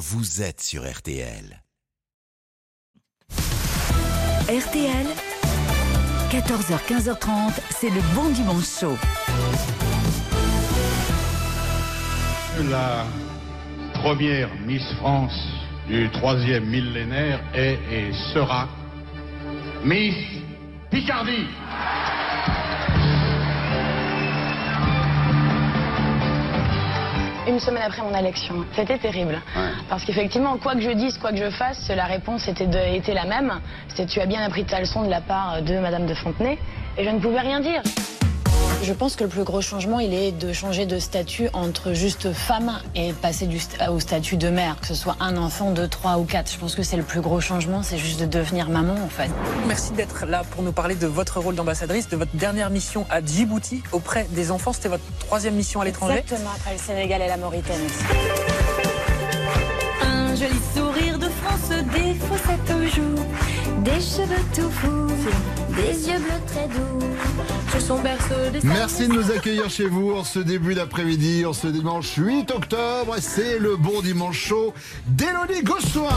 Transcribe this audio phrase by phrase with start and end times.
[0.00, 1.62] vous êtes sur RTL.
[4.48, 5.06] RTL,
[6.30, 8.96] 14h, 15h30, c'est le bon dimanche chaud.
[12.70, 13.04] La
[13.92, 15.38] première Miss France
[15.86, 18.70] du troisième millénaire est et sera
[19.84, 20.16] Miss
[20.90, 21.46] Picardie.
[27.48, 29.40] Une semaine après mon élection, c'était terrible.
[29.88, 33.14] Parce qu'effectivement, quoi que je dise, quoi que je fasse, la réponse était, de- était
[33.14, 33.60] la même.
[33.88, 36.58] C'était tu as bien appris ta leçon de la part de Madame de Fontenay.
[36.98, 37.82] Et je ne pouvais rien dire.
[38.82, 42.32] Je pense que le plus gros changement, il est de changer de statut entre juste
[42.32, 45.86] femme et passer du st- au statut de mère, que ce soit un enfant, deux,
[45.86, 46.50] trois ou quatre.
[46.50, 49.30] Je pense que c'est le plus gros changement, c'est juste de devenir maman en fait.
[49.66, 53.20] Merci d'être là pour nous parler de votre rôle d'ambassadrice, de votre dernière mission à
[53.24, 54.72] Djibouti auprès des enfants.
[54.72, 56.18] C'était votre troisième mission à l'étranger.
[56.18, 57.86] Exactement, après le Sénégal et la Mauritanie.
[60.02, 61.70] Un joli sourire de France,
[62.94, 65.06] joues, des cheveux tout fous,
[65.76, 67.59] des yeux bleus très doux.
[67.72, 72.50] De Merci de nous accueillir chez vous en ce début d'après-midi, en ce dimanche 8
[72.50, 73.14] octobre.
[73.20, 74.74] C'est le bon dimanche chaud
[75.06, 76.10] d'Élodie Gossoin.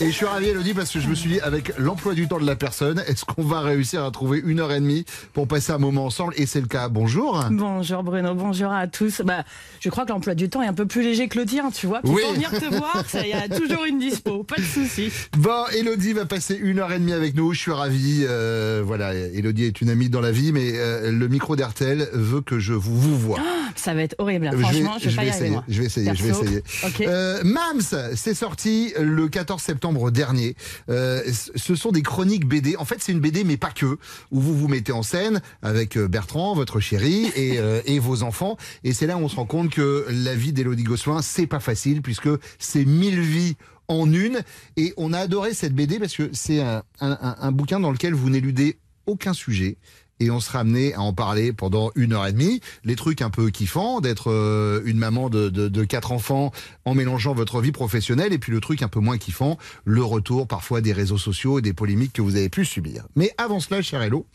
[0.00, 2.40] Et je suis ravi, Elodie, parce que je me suis dit, avec l'emploi du temps
[2.40, 5.70] de la personne, est-ce qu'on va réussir à trouver une heure et demie pour passer
[5.70, 6.34] un moment ensemble?
[6.36, 6.88] Et c'est le cas.
[6.88, 7.44] Bonjour.
[7.50, 9.22] Bonjour Bruno, bonjour à tous.
[9.24, 9.44] Bah,
[9.78, 11.86] je crois que l'emploi du temps est un peu plus léger que le tien, tu
[11.86, 12.00] vois.
[12.02, 12.22] Oui.
[12.22, 15.12] pour venir te voir, il y a toujours une dispo, pas de souci.
[15.38, 17.52] Bon, Elodie va passer une heure et demie avec nous.
[17.52, 18.24] Je suis ravi.
[18.28, 22.40] euh, voilà, Elodie est une amie dans la vie, mais euh, le micro d'RTL veut
[22.40, 23.38] que je vous, vous vois.
[23.76, 24.48] Ça va être horrible.
[24.52, 26.62] Je vais- Franchement, je vais, je essayer, je vais essayer, je vais essayer.
[27.08, 27.80] Euh, Mams,
[28.14, 30.54] c'est sorti le 14 septembre dernier.
[30.88, 31.22] Euh,
[31.56, 32.76] ce sont des chroniques BD.
[32.76, 33.86] En fait, c'est une BD, mais pas que,
[34.30, 38.56] où vous vous mettez en scène avec euh, Bertrand, votre chéri, et, et vos enfants.
[38.84, 41.60] Et c'est là où on se rend compte que la vie d'Élodie Gossuin, c'est pas
[41.60, 43.56] facile, puisque c'est mille vies
[43.88, 44.38] en une.
[44.76, 47.90] Et on a adoré cette BD parce que c'est un, un- un- un bouquin dans
[47.90, 49.76] lequel vous n'éludez aucun sujet.
[50.20, 52.60] Et on sera amené à en parler pendant une heure et demie.
[52.84, 56.52] Les trucs un peu kiffants, d'être euh, une maman de, de, de quatre enfants
[56.84, 58.32] en mélangeant votre vie professionnelle.
[58.32, 61.62] Et puis le truc un peu moins kiffant, le retour parfois des réseaux sociaux et
[61.62, 63.04] des polémiques que vous avez pu subir.
[63.16, 64.26] Mais avant cela, cher Hello,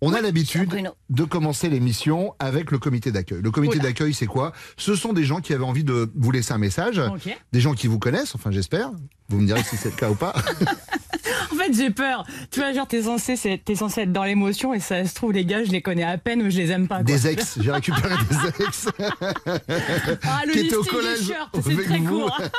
[0.00, 0.74] on a l'habitude
[1.10, 3.40] de commencer l'émission avec le comité d'accueil.
[3.42, 4.52] Le comité d'accueil, c'est quoi?
[4.76, 7.00] Ce sont des gens qui avaient envie de vous laisser un message,
[7.52, 8.90] des gens qui vous connaissent, enfin j'espère.
[9.28, 10.34] Vous me direz si c'est le cas ou pas.
[11.52, 12.24] En fait, j'ai peur.
[12.50, 15.32] Tu vois, genre, t'es censé, c'est- t'es censé être dans l'émotion et ça se trouve,
[15.32, 16.96] les gars, je les connais à peine ou je les aime pas.
[16.96, 17.04] quoi.
[17.04, 18.88] Des ex, j'ai récupéré des ex.
[20.22, 22.20] Ah, le qui étaient au collège c'est très vous.
[22.20, 22.40] court.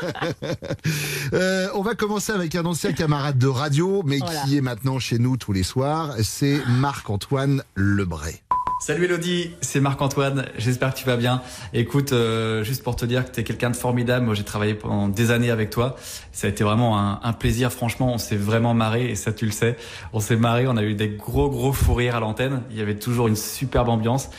[1.34, 4.42] Euh, on va commencer avec un ancien camarade de radio, mais Voilà.
[4.42, 6.16] qui est maintenant chez nous tous les soirs.
[6.24, 7.27] C'est Marc-Antoine
[7.76, 8.42] Lebray.
[8.80, 11.42] Salut Elodie, c'est Marc-Antoine, j'espère que tu vas bien.
[11.74, 14.76] Écoute, euh, juste pour te dire que tu es quelqu'un de formidable, moi j'ai travaillé
[14.76, 15.96] pendant des années avec toi,
[16.32, 19.46] ça a été vraiment un, un plaisir, franchement on s'est vraiment marré et ça tu
[19.46, 19.78] le sais,
[20.14, 22.82] on s'est marré, on a eu des gros gros fous rires à l'antenne, il y
[22.82, 24.30] avait toujours une superbe ambiance.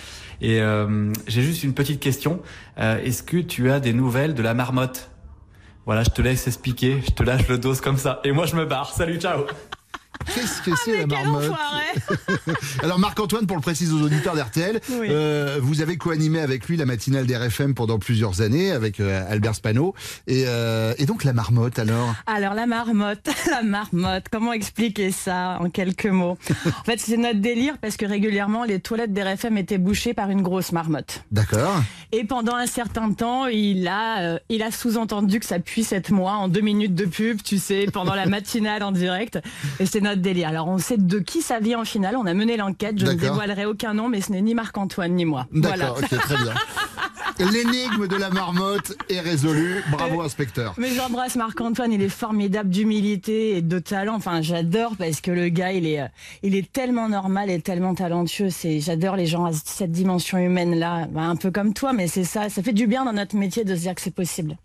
[0.41, 2.41] Et euh, j'ai juste une petite question,
[2.78, 5.10] Euh, est-ce que tu as des nouvelles de la marmotte?
[5.84, 8.55] Voilà, je te laisse expliquer, je te lâche le dos comme ça, et moi je
[8.55, 9.47] me barre, salut, ciao
[10.35, 11.53] Qu'est-ce que c'est Mais la marmotte
[12.83, 15.07] Alors Marc-Antoine, pour le préciser aux auditeurs d'RTL, Oui.
[15.11, 19.55] euh, vous avez co-animé avec lui la matinale d'RFM pendant plusieurs années avec euh, Albert
[19.55, 19.95] Spano.
[20.27, 22.15] Et, euh, et donc la marmotte alors?
[22.27, 26.37] Alors la marmotte, la marmotte, comment expliquer ça en quelques mots?
[26.67, 30.43] En fait, c'est notre délire parce que régulièrement les toilettes d'RFM étaient bouchées par une
[30.43, 31.23] grosse marmotte.
[31.31, 31.81] D'accord
[32.13, 36.33] Et pendant un certain temps, il a, il a sous-entendu que ça puisse être moi
[36.33, 39.39] en deux minutes de pub, tu sais, pendant la matinale en direct.
[39.81, 40.49] Et c'est notre délire.
[40.49, 42.17] Alors on sait de qui ça vient en finale.
[42.17, 42.99] On a mené l'enquête.
[42.99, 45.47] Je ne dévoilerai aucun nom, mais ce n'est ni Marc-Antoine ni moi.
[45.53, 45.93] D'accord, Voilà.
[45.93, 46.55] ok, très bien.
[47.53, 49.83] L'énigme de la marmotte est résolue.
[49.93, 50.75] Bravo, inspecteur.
[50.77, 54.17] Mais j'embrasse Marc-Antoine, il est formidable d'humilité et de talent.
[54.17, 56.07] Enfin, j'adore parce que le gars, il est, euh,
[56.43, 58.51] il est tellement normal et tellement talentueux.
[58.51, 61.07] C'est, j'adore les gens à cette dimension humaine-là.
[61.13, 62.49] Bah, un peu comme toi, mais c'est ça.
[62.49, 64.57] Ça fait du bien dans notre métier de se dire que c'est possible.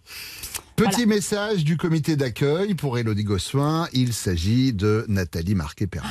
[0.75, 3.87] Petit message du comité d'accueil pour Elodie Gossuin.
[3.93, 6.09] Il s'agit de Nathalie Marquet-Pernaud.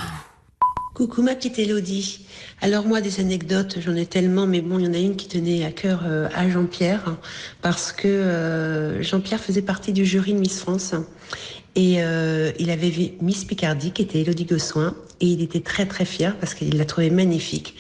[0.95, 2.27] Coucou ma petite Elodie.
[2.61, 5.27] Alors moi des anecdotes, j'en ai tellement, mais bon, il y en a une qui
[5.27, 7.19] tenait à cœur euh, à Jean-Pierre, hein,
[7.61, 10.95] parce que euh, Jean-Pierre faisait partie du jury de Miss France.
[11.75, 15.87] Et euh, il avait vu Miss Picardie, qui était Elodie Gossuin, et il était très
[15.87, 17.75] très fier parce qu'il l'a trouvée magnifique.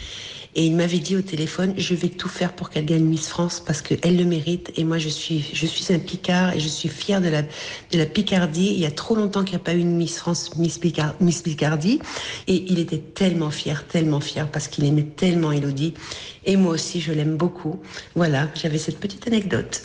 [0.54, 3.62] Et il m'avait dit au téléphone, je vais tout faire pour qu'elle gagne Miss France
[3.64, 4.70] parce qu'elle le mérite.
[4.76, 7.99] Et moi, je suis, je suis un Picard et je suis fière de la, de
[7.99, 8.72] la Picardie.
[8.75, 11.14] Il y a trop longtemps qu'il n'y a pas eu une Miss France, Miss, Picard,
[11.20, 12.00] Miss Picardie.
[12.49, 15.94] Et il était tellement fier, tellement fier parce qu'il aimait tellement Elodie.
[16.44, 17.81] Et moi aussi, je l'aime beaucoup.
[18.14, 19.82] Voilà, j'avais cette petite anecdote.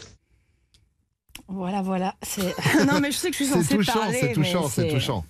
[1.47, 2.15] Voilà, voilà.
[2.23, 2.41] C'est...
[2.85, 4.17] non, mais je sais que je suis censée touchant, parler.
[4.19, 5.23] c'est touchant, c'est touchant.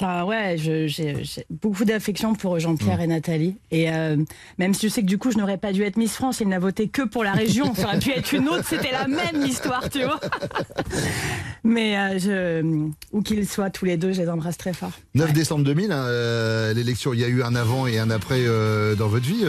[0.00, 1.14] Un, ouais, j'ai
[1.50, 3.02] beaucoup d'affection pour Jean-Pierre Mm.
[3.02, 3.56] et Nathalie.
[3.70, 4.16] Et euh,
[4.58, 6.48] même si je sais que du coup, je n'aurais pas dû être Miss France, il
[6.48, 7.74] n'a voté que pour la région.
[7.74, 10.18] Ça aurait pu être une autre, c'était la même histoire, tu vois.
[11.64, 14.90] Mais euh, je, où qu'ils soient, tous les deux, je les embrasse très fort.
[15.14, 18.40] 9 décembre 2000, hein, euh, l'élection, il y a eu un avant et un après
[18.46, 19.44] euh, dans votre vie.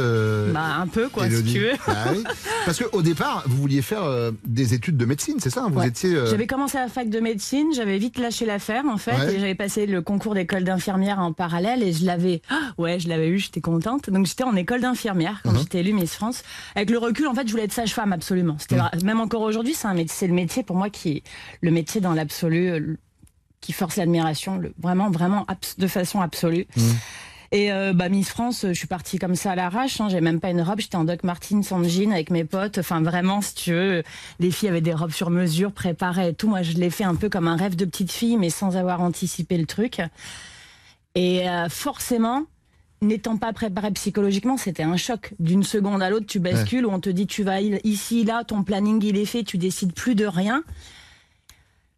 [0.54, 1.72] Bah, un peu, quoi, si tu veux.
[2.14, 2.24] Oui.
[2.66, 4.04] Parce qu'au départ, vous vouliez faire
[4.46, 5.88] des études de médecine, c'est ça hein Vous Ouais.
[5.90, 6.16] étiez.
[6.30, 9.36] J'avais commencé la fac de médecine, j'avais vite lâché l'affaire en fait, Ouais.
[9.36, 13.08] et j'avais passé le concours d'école d'infirmière en parallèle et je l'avais, ah, ouais, je
[13.10, 14.10] l'avais eu, j'étais contente.
[14.10, 15.60] Donc j'étais en école d'infirmière quand Mhm.
[15.60, 16.42] j'étais élue Miss France.
[16.76, 18.56] Avec le recul, en fait, je voulais être sage-femme absolument.
[18.60, 19.04] C'était Mhm.
[19.04, 21.24] même encore aujourd'hui, c'est un métier, c'est le métier pour moi qui,
[21.62, 22.98] le métier dans l'absolu, euh,
[23.62, 25.46] qui force l'admiration, vraiment, vraiment,
[25.78, 26.66] de façon absolue.
[26.76, 26.96] Mhm.
[27.56, 30.02] Et euh, bah, Miss France, je suis partie comme ça à l'arrache.
[30.02, 30.82] Hein, J'avais même pas une robe.
[30.82, 32.80] J'étais en Doc Martens sans jean avec mes potes.
[32.80, 34.04] Enfin, vraiment, si tu veux,
[34.42, 36.50] les filles avaient des robes sur mesure, préparées et tout.
[36.50, 39.00] Moi, je l'ai fait un peu comme un rêve de petite fille, mais sans avoir
[39.00, 40.02] anticipé le truc.
[41.16, 42.44] Et euh, forcément,
[43.02, 45.34] n'étant pas préparée psychologiquement, c'était un choc.
[45.40, 48.64] D'une seconde à l'autre, tu bascules où on te dit tu vas ici, là, ton
[48.64, 50.62] planning il est fait, tu décides plus de rien.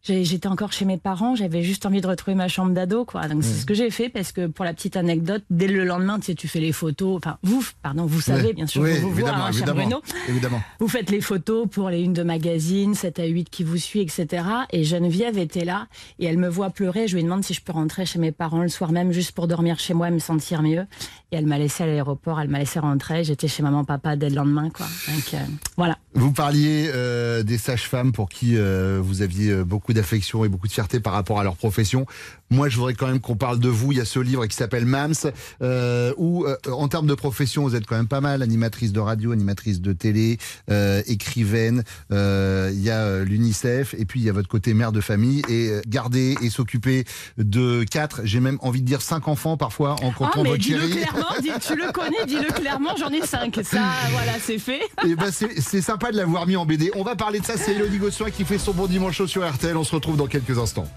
[0.07, 3.27] J'étais encore chez mes parents, j'avais juste envie de retrouver ma chambre d'ado, quoi.
[3.27, 6.19] Donc c'est ce que j'ai fait parce que pour la petite anecdote, dès le lendemain,
[6.19, 7.17] tu sais, tu fais les photos.
[7.17, 10.01] Enfin, vous, pardon, vous savez, bien sûr, Oui, vous, évidemment, voir, hein, cher évidemment, Bruno.
[10.29, 10.61] évidemment.
[10.79, 13.99] Vous faites les photos pour les unes de magazines, 7 à 8 qui vous suit,
[14.01, 14.43] etc.
[14.71, 15.87] Et Geneviève était là
[16.19, 17.07] et elle me voit pleurer.
[17.07, 19.47] Je lui demande si je peux rentrer chez mes parents le soir même juste pour
[19.47, 20.85] dormir chez moi et me sentir mieux.
[21.31, 23.23] Et elle m'a laissé à l'aéroport, elle m'a laissé rentrer.
[23.25, 24.85] J'étais chez maman, papa dès le lendemain, quoi.
[25.07, 25.37] Donc euh,
[25.75, 25.97] voilà.
[26.13, 30.71] Vous parliez euh, des sages-femmes pour qui euh, vous aviez beaucoup d'affection et beaucoup de
[30.71, 32.05] fierté par rapport à leur profession.
[32.49, 33.91] Moi, je voudrais quand même qu'on parle de vous.
[33.91, 35.13] Il y a ce livre qui s'appelle Mams,
[35.61, 38.41] euh, où, euh, en termes de profession, vous êtes quand même pas mal.
[38.41, 40.37] Animatrice de radio, animatrice de télé,
[40.71, 41.83] euh, écrivaine.
[42.11, 45.41] euh, Il y a l'UNICEF et puis il y a votre côté mère de famille.
[45.49, 47.03] Et garder et s'occuper
[47.37, 50.61] de quatre, j'ai même envie de dire cinq enfants parfois en comptant Ah, mais votre
[50.61, 53.59] dis-le clairement, dis- tu le connais, dis-le clairement, j'en ai 5.
[53.63, 54.81] Ça, voilà, c'est fait.
[55.05, 56.91] Et ben c'est c'est sympa de l'avoir mis en BD.
[56.95, 59.47] On va parler de ça, c'est Elodie Gossuin qui fait son bon dimanche chaud sur
[59.49, 59.75] RTL.
[59.75, 60.87] On se retrouve dans quelques instants.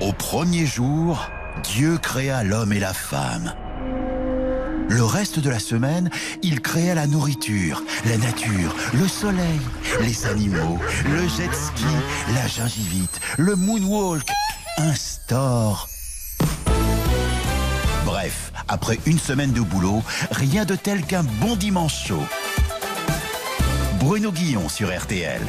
[0.00, 1.28] Au premier jour,
[1.62, 3.54] Dieu créa l'homme et la femme.
[4.88, 6.10] Le reste de la semaine,
[6.42, 9.60] il créa la nourriture, la nature, le soleil,
[10.00, 10.78] les animaux,
[11.10, 11.84] le jet ski,
[12.34, 14.28] la gingivite, le moonwalk,
[14.78, 15.88] un store.
[18.04, 22.24] Bref, après une semaine de boulot, rien de tel qu'un bon dimanche chaud.
[23.98, 25.40] Bruno Guillon sur RTL.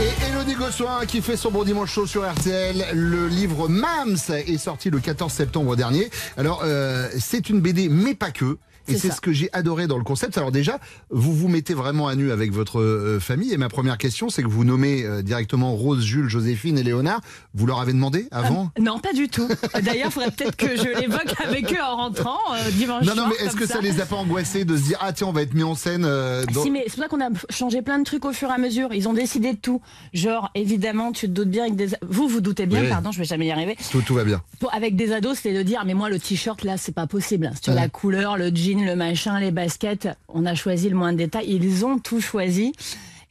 [0.00, 2.86] Et Elodie Gossuin qui fait son bon dimanche chaud sur RTL.
[2.92, 6.10] Le livre Mams est sorti le 14 septembre dernier.
[6.36, 8.58] Alors, euh, c'est une BD, mais pas que.
[8.88, 9.14] Et C'est c'est ça.
[9.16, 10.36] ce que j'ai adoré dans le concept.
[10.38, 10.78] Alors déjà,
[11.10, 13.52] vous vous mettez vraiment à nu avec votre euh, famille.
[13.52, 17.20] Et ma première question, c'est que vous nommez euh, directement Rose, Jules, Joséphine et Léonard.
[17.54, 18.70] Vous leur avez demandé avant?
[18.78, 19.48] Euh, non, pas du tout.
[19.82, 23.22] D'ailleurs, il faudrait peut-être que je l'évoque avec eux en rentrant euh, dimanche Non, non,
[23.24, 23.80] soir, mais est-ce que ça.
[23.80, 26.04] les a pas angoissés de se dire ah tiens on va être mis en scène
[26.04, 28.48] euh, dans- Si, mais c'est pour ça qu'on a changé plein de trucs au fur
[28.50, 28.92] et à mesure.
[28.92, 29.80] Ils ont décidé de tout.
[30.12, 31.88] Genre, évidemment, tu te doutes bien avec des.
[32.08, 32.88] Vous, vous doutez bien, Oui.
[32.88, 33.76] pardon, je vais jamais y arriver.
[33.90, 34.42] tout, tout va bien.
[34.72, 37.50] Avec des ados, c'était de dire, mais moi, le t-shirt, là, c'est pas possible.
[37.62, 37.80] Sur Ouais.
[37.80, 41.46] la couleur, le jean, le machin, les baskets, on a choisi le moins de détails.
[41.48, 42.72] Ils ont tout choisi.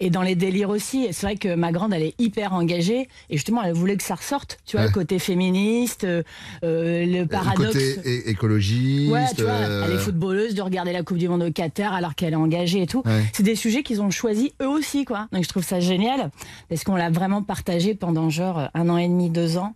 [0.02, 3.08] Et dans les délires aussi, c'est vrai que ma grande, elle est hyper engagée.
[3.30, 4.58] Et justement, elle voulait que ça ressorte.
[4.66, 4.88] Tu vois, Ouais.
[4.88, 6.22] le côté féministe, euh,
[6.66, 7.68] euh, le Le paradoxe.
[7.74, 9.10] côté é- écologiste.
[9.14, 11.94] Ouais, tu vois, euh, elle est footballeuse de regarder la Coupe du Monde au Qatar
[11.94, 13.04] alors qu'elle est engagée et tout.
[13.06, 13.24] Ouais.
[13.32, 15.30] C'est des sujets qu'ils ont choisis eux aussi, quoi.
[15.32, 16.30] Donc je trouve ça génial
[16.68, 19.76] parce qu'on l'a vraiment partagé pendant genre un an et demi, deux ans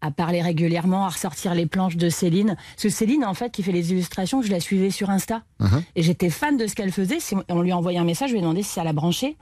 [0.00, 2.56] à parler régulièrement, à ressortir les planches de Céline.
[2.56, 5.42] Parce que Céline, en fait, qui fait les illustrations, je la suivais sur Insta.
[5.58, 5.82] Mhm.
[5.96, 7.18] Et j'étais fan de ce qu'elle faisait.
[7.48, 9.36] On lui a envoyé un message, je lui ai demandé si ça la branchait.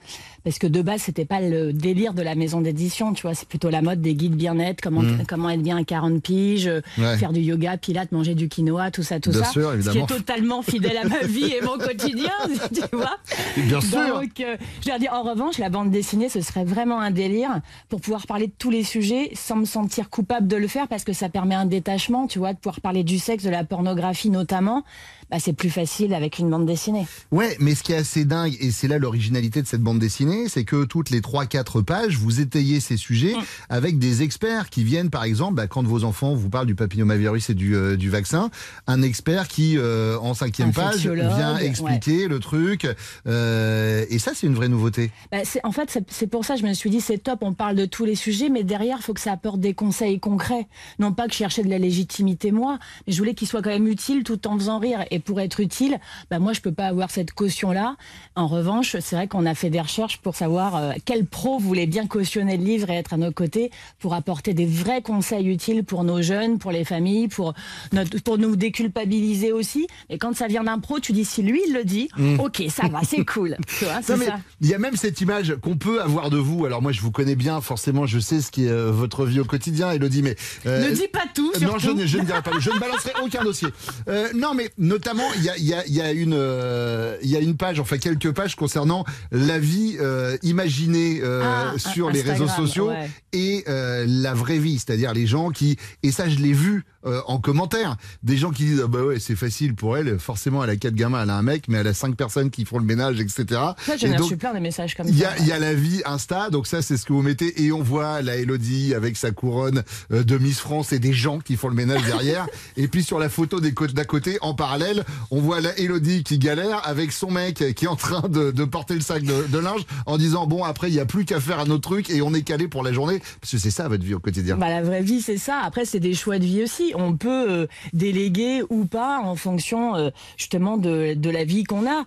[0.45, 3.35] Parce que de base, c'était pas le délire de la maison d'édition, tu vois.
[3.35, 5.25] C'est plutôt la mode des guides bien-être, comment, Mhm.
[5.27, 7.17] comment être bien à 40 piges, Ouais.
[7.19, 9.51] faire du yoga, pilates, manger du quinoa, tout ça, tout Bien ça.
[9.51, 12.31] sûr, Ce qui est totalement fidèle à ma vie et mon quotidien,
[12.75, 13.17] tu vois.
[13.57, 14.21] Bien sûr.
[14.21, 17.61] Donc, euh, je leur dis, en revanche, la bande dessinée, ce serait vraiment un délire
[17.89, 21.05] pour pouvoir parler de tous les sujets sans me sentir coupable de le faire parce
[21.05, 24.31] que ça permet un détachement, tu vois, de pouvoir parler du sexe, de la pornographie
[24.31, 24.85] notamment.
[25.31, 27.07] Bah, c'est plus facile avec une bande dessinée.
[27.31, 30.49] Ouais, mais ce qui est assez dingue, et c'est là l'originalité de cette bande dessinée,
[30.49, 33.43] c'est que toutes les 3-4 pages, vous étayez ces sujets Mm.
[33.69, 37.51] avec des experts qui viennent, par exemple, bah, quand vos enfants vous parlent du papillomavirus
[37.51, 38.51] et du, euh, du vaccin,
[38.87, 42.87] un expert qui, euh, en cinquième page, vient expliquer le truc.
[43.27, 45.11] euh, et ça, c'est une vraie nouveauté.
[45.31, 47.75] Bah, en fait, c'est- pour ça que je me suis dit, c'est top, on parle
[47.77, 50.67] de tous les sujets, mais derrière, il faut que ça apporte des conseils concrets.
[50.99, 53.71] Non pas que je cherchais de la légitimité, moi, mais je voulais qu'il soit quand
[53.71, 55.05] même utile tout en faisant rire.
[55.11, 55.99] Et et pour être utile,
[56.31, 57.97] bah moi je peux pas avoir cette caution-là.
[58.37, 61.87] En revanche, c'est vrai qu'on a fait des recherches pour savoir euh, quel pro voulait
[61.87, 65.83] bien cautionner le livre et être à nos côtés pour apporter des vrais conseils utiles
[65.85, 67.55] pour nos jeunes, pour les familles, pour,
[67.93, 69.87] notre, pour nous déculpabiliser aussi.
[70.09, 72.41] Et quand ça vient d'un pro, tu dis si lui il le dit, Mm.
[72.41, 73.57] ok, ça va, c'est cool.
[74.61, 76.65] Il y a même cette image qu'on peut avoir de vous.
[76.67, 79.41] Alors moi, je vous connais bien, forcément, je sais ce qui est euh, votre vie
[79.41, 80.37] au quotidien, Elodie, mais...
[80.67, 82.51] euh, Ne dis pas tout, Non, je, ne- je ne dirai pas.
[82.59, 83.69] Je ne balancerai aucun dossier.
[84.09, 87.37] Euh, non, mais notamment, il y a, il y a- y a une, euh, y
[87.37, 92.23] a une page, enfin quelques pages concernant la vie euh, imaginée euh, Ah, sur les
[92.23, 93.11] réseaux sociaux ouais.
[93.33, 97.21] et euh, la vraie vie, c'est-à-dire les gens qui, et ça, je l'ai vu euh,
[97.27, 100.19] en commentaire, des gens qui disent ah bah ouais, c'est facile pour elle.
[100.19, 102.65] Forcément, elle a quatre gamins, elle a un mec, mais elle a cinq personnes qui
[102.65, 103.45] font le ménage, etc.
[103.79, 105.31] Ça, j'en ai reçu plein de messages comme il y, ça.
[105.31, 107.73] a, il y a la vie Insta, donc ça c'est ce que vous mettez et
[107.73, 111.57] on voit la Elodie avec sa couronne euh, de Miss France et des gens qui
[111.57, 112.47] font le ménage derrière.
[112.77, 116.25] et puis sur la photo des côtes d'à côté, en parallèle, on voit la Elodie
[116.25, 119.47] qui galère avec son mec qui est en train de, de porter le sac de,
[119.49, 122.11] de linge en disant bon après il y a plus qu'à faire à notre truc
[122.11, 124.57] et on est calé pour la journée parce que c'est ça votre vie au quotidien.
[124.57, 125.61] Bah, la vraie vie, c'est ça.
[125.65, 126.88] Après, c'est des choix de vie aussi.
[126.97, 131.87] On peut euh, déléguer ou pas en fonction euh, justement de, de la vie qu'on
[131.87, 132.05] a.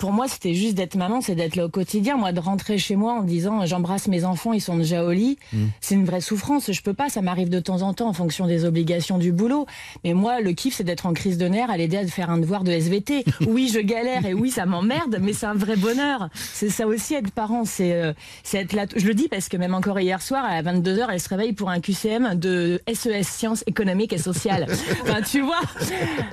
[0.00, 2.16] Pour moi, c'était juste d'être maman, c'est d'être là au quotidien.
[2.16, 5.38] Moi, de rentrer chez moi en disant j'embrasse mes enfants, ils sont déjà au lit,
[5.52, 5.66] Mm.
[5.80, 6.72] c'est une vraie souffrance.
[6.72, 9.66] Je peux pas, ça m'arrive de temps en temps en fonction des obligations du boulot.
[10.02, 12.38] Mais moi, le kiff, c'est d'être en crise de nerfs, à l'aider à faire un
[12.38, 13.24] devoir de SVT.
[13.46, 16.28] oui, je galère et oui, ça m'emmerde, mais c'est un vrai bonheur.
[16.34, 18.86] C'est ça aussi être parent, c'est euh, c'est être là.
[18.96, 21.68] Je le dis parce que même encore hier soir, à 22h, elle se réveille pour
[21.68, 24.66] un QCM de SES, Sciences économiques et sociales.
[25.02, 25.60] enfin, tu vois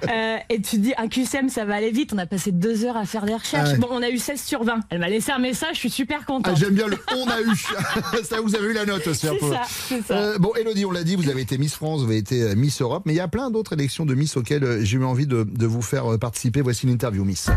[0.09, 2.13] Euh, Et tu te dis, un QCM, ça va aller vite.
[2.13, 3.56] On a passé deux heures à faire des recherches.
[3.65, 3.77] Ah ouais.
[3.77, 4.79] Bon, on a eu 16 sur 20.
[4.89, 6.57] Elle m'a laissé un message, je suis super Ah, contente.
[6.57, 7.55] J'aime bien le on a eu.
[8.23, 9.51] ça, vous avez eu la note aussi un C'est peu.
[9.53, 10.13] ça, c'est ça.
[10.17, 12.55] Euh, bon, Elodie, on l'a dit, vous avez été Miss France, vous avez été euh,
[12.55, 15.03] Miss Europe, mais il y a plein d'autres élections de Miss auxquelles euh, j'ai eu
[15.03, 16.61] envie de, de vous faire euh, participer.
[16.61, 17.49] Voici l'interview Miss.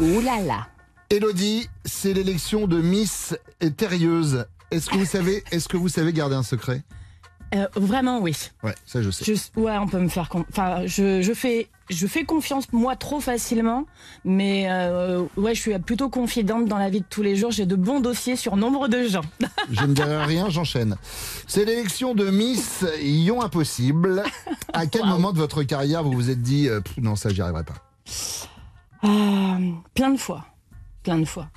[0.00, 0.66] Ouh là là.
[1.10, 3.34] Elodie, c'est l'élection de Miss
[3.76, 4.46] Terrieuse.
[4.72, 6.82] Est-ce que vous savez, est-ce que vous savez garder un secret?
[7.54, 8.34] Euh, vraiment, oui.
[8.64, 9.24] Ouais, ça je sais.
[9.24, 10.28] Je- ouais, on peut me faire.
[10.50, 13.84] Enfin, je, je fais, je fais confiance moi trop facilement,
[14.24, 17.52] mais euh, ouais, je suis plutôt confidente dans la vie de tous les jours.
[17.52, 19.22] J'ai de bons dossiers sur nombre de gens.
[19.70, 20.96] Je ne dirai rien, j'enchaîne.
[21.46, 24.24] C'est l'élection de Miss Ion Impossible.
[24.72, 27.62] À quel moment de votre carrière vous vous êtes dit euh, non ça j'y arriverai
[27.64, 27.74] pas?
[29.94, 30.44] Plein de fois,
[31.04, 31.48] plein de fois.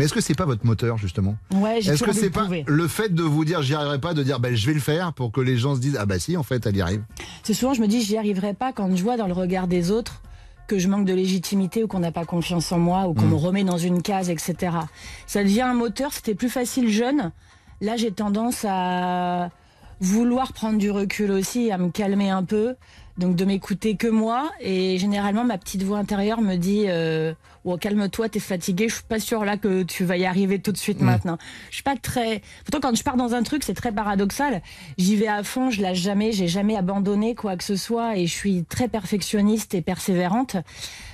[0.00, 2.88] Mais est-ce que c'est pas votre moteur justement Ouais, j'ai Est-ce que c'est pas le
[2.88, 5.30] fait de vous dire j'y arriverai pas, de dire ben, je vais le faire pour
[5.30, 7.02] que les gens se disent ah bah si en fait elle y arrive.
[7.42, 9.90] C'est souvent, je me dis, j'y arriverai pas quand je vois dans le regard des
[9.90, 10.22] autres
[10.66, 13.30] que je manque de légitimité ou qu'on n'a pas confiance en moi ou qu'on Mm.
[13.30, 14.72] me remet dans une case, etc.
[15.26, 16.12] Ça devient un moteur.
[16.14, 17.32] C'était plus facile jeune.
[17.82, 19.50] Là, j'ai tendance à
[20.00, 22.74] vouloir prendre du recul aussi, à me calmer un peu.
[23.20, 24.50] Donc de m'écouter que moi.
[24.60, 27.34] Et généralement, ma petite voix intérieure me dit euh,
[27.64, 28.88] oh, calme-toi, t'es fatigué.
[28.88, 31.04] Je suis pas sûre là que tu vas y arriver tout de suite Mm.
[31.04, 31.38] maintenant.
[31.68, 32.40] Je suis pas très.
[32.64, 34.62] Pourtant, quand je pars dans un truc, c'est très paradoxal.
[34.96, 38.26] J'y vais à fond, je lâche jamais, j'ai jamais abandonné quoi que ce soit, et
[38.26, 40.56] je suis très perfectionniste et persévérante.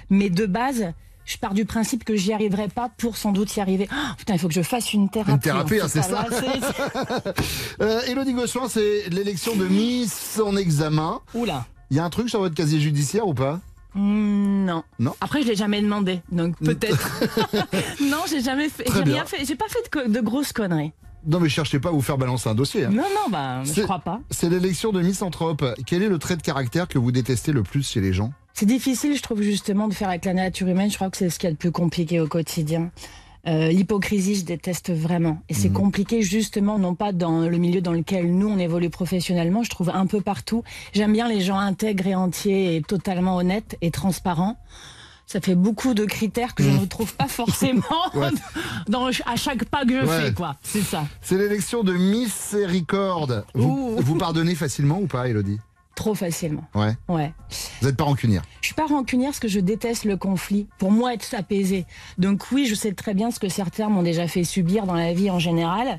[0.08, 0.92] Mais de base.
[1.25, 3.88] Je pars du principe que j'y arriverai pas pour sans doute y arriver.
[3.92, 5.32] Oh, putain, il faut que je fasse une thérapie.
[5.32, 6.00] Une thérapie, hein, fait.
[6.00, 6.22] c'est ça.
[6.22, 7.34] Là, c'est-
[7.82, 11.20] Euh, Elodie Gossuin, c'est l'élection de Miss en examen.
[11.34, 11.66] Oula.
[11.90, 13.60] Il y a un truc sur votre casier judiciaire ou pas
[13.94, 14.82] Hmm, non.
[14.98, 15.14] Non.
[15.22, 17.22] Après, je l'ai jamais demandé, donc peut-être.
[18.02, 18.84] non, j'ai jamais fait.
[18.94, 19.44] J'ai rien fait.
[19.46, 20.92] J'ai pas fait de, co- de grosses conneries.
[21.28, 22.84] Non mais cherchez pas à vous faire balancer un dossier.
[22.84, 22.90] hein.
[22.92, 24.20] Non, non, bah, je C'est- crois pas.
[24.30, 25.64] C'est l'élection de Miss Anthrope.
[25.86, 28.32] Quel est le trait de caractère que vous détestez le plus chez les gens?
[28.54, 30.90] C'est difficile, je trouve, justement, de faire avec la nature humaine.
[30.90, 32.90] Je crois que c'est ce qu'il y a de plus compliqué au quotidien.
[33.48, 35.38] Euh, L'hypocrisie, je déteste vraiment.
[35.48, 39.62] Et c'est compliqué, justement, non pas dans le milieu dans lequel nous, on évolue professionnellement,
[39.62, 40.64] je trouve un peu partout.
[40.94, 44.56] J'aime bien les gens intègres et entiers et totalement honnêtes et transparents.
[45.28, 47.82] Ça fait beaucoup de critères que je ne retrouve pas forcément
[48.14, 48.28] Ouais.
[48.88, 50.20] dans, à chaque pas que je Ouais.
[50.26, 50.56] fais, quoi.
[50.62, 51.04] C'est ça.
[51.20, 53.44] C'est l'élection de Miséricorde.
[53.54, 55.58] Vous, vous pardonnez facilement ou pas, Elodie?
[55.96, 56.62] Trop facilement.
[56.74, 56.94] Ouais.
[57.08, 57.32] Ouais.
[57.80, 58.42] Vous n'êtes pas rancunière.
[58.60, 60.68] Je suis pas rancunière parce que je déteste le conflit.
[60.78, 61.86] Pour moi, être apaisé.
[62.18, 65.12] Donc oui, je sais très bien ce que certains m'ont déjà fait subir dans la
[65.14, 65.98] vie en général.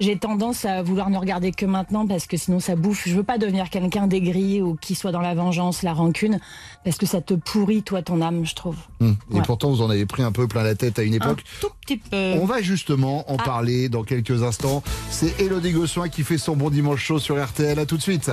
[0.00, 3.06] J'ai tendance à vouloir ne regarder que maintenant parce que sinon ça bouffe.
[3.06, 6.40] Je veux pas devenir quelqu'un d'aigri ou qui soit dans la vengeance, la rancune,
[6.84, 8.76] parce que ça te pourrit toi ton âme, je trouve.
[9.00, 9.16] Hum.
[9.30, 9.42] Et Ouais.
[9.44, 11.44] pourtant, vous en avez pris un peu plein la tête à une Un époque.
[11.60, 12.34] tout petit peu.
[12.40, 13.42] On va justement en Ah.
[13.44, 14.82] parler dans quelques instants.
[15.10, 17.78] C'est Elodie Gossuin qui fait son bon dimanche chaud sur RTL.
[17.78, 18.30] À tout de suite.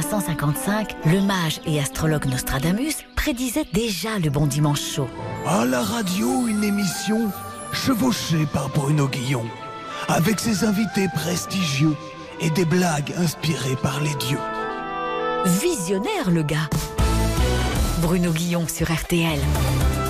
[0.00, 5.08] 1555, le mage et astrologue Nostradamus prédisait déjà le bon dimanche chaud.
[5.46, 7.30] À la radio, une émission
[7.72, 9.44] chevauchée par Bruno Guillon,
[10.08, 11.94] avec ses invités prestigieux
[12.40, 14.40] et des blagues inspirées par les dieux.
[15.60, 16.70] Visionnaire, le gars.
[18.00, 19.38] Bruno Guillon sur RTL.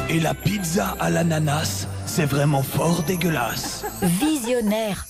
[0.08, 3.84] Et la pizza à l'ananas, c'est vraiment fort dégueulasse.
[4.02, 5.06] Visionnaire.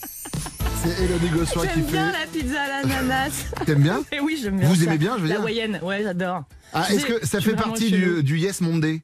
[0.83, 1.93] C'est Elodie Gossuin qui J'aime fait.
[1.93, 3.45] bien la pizza à l'ananas.
[3.67, 4.69] T'aimes bien Eh oui, j'aime bien.
[4.69, 4.85] Vous ça.
[4.85, 6.45] aimez bien, je veux La dire moyenne, ouais, j'adore.
[6.73, 9.01] Ah, est-ce que ça fait partie du, du Yes Monday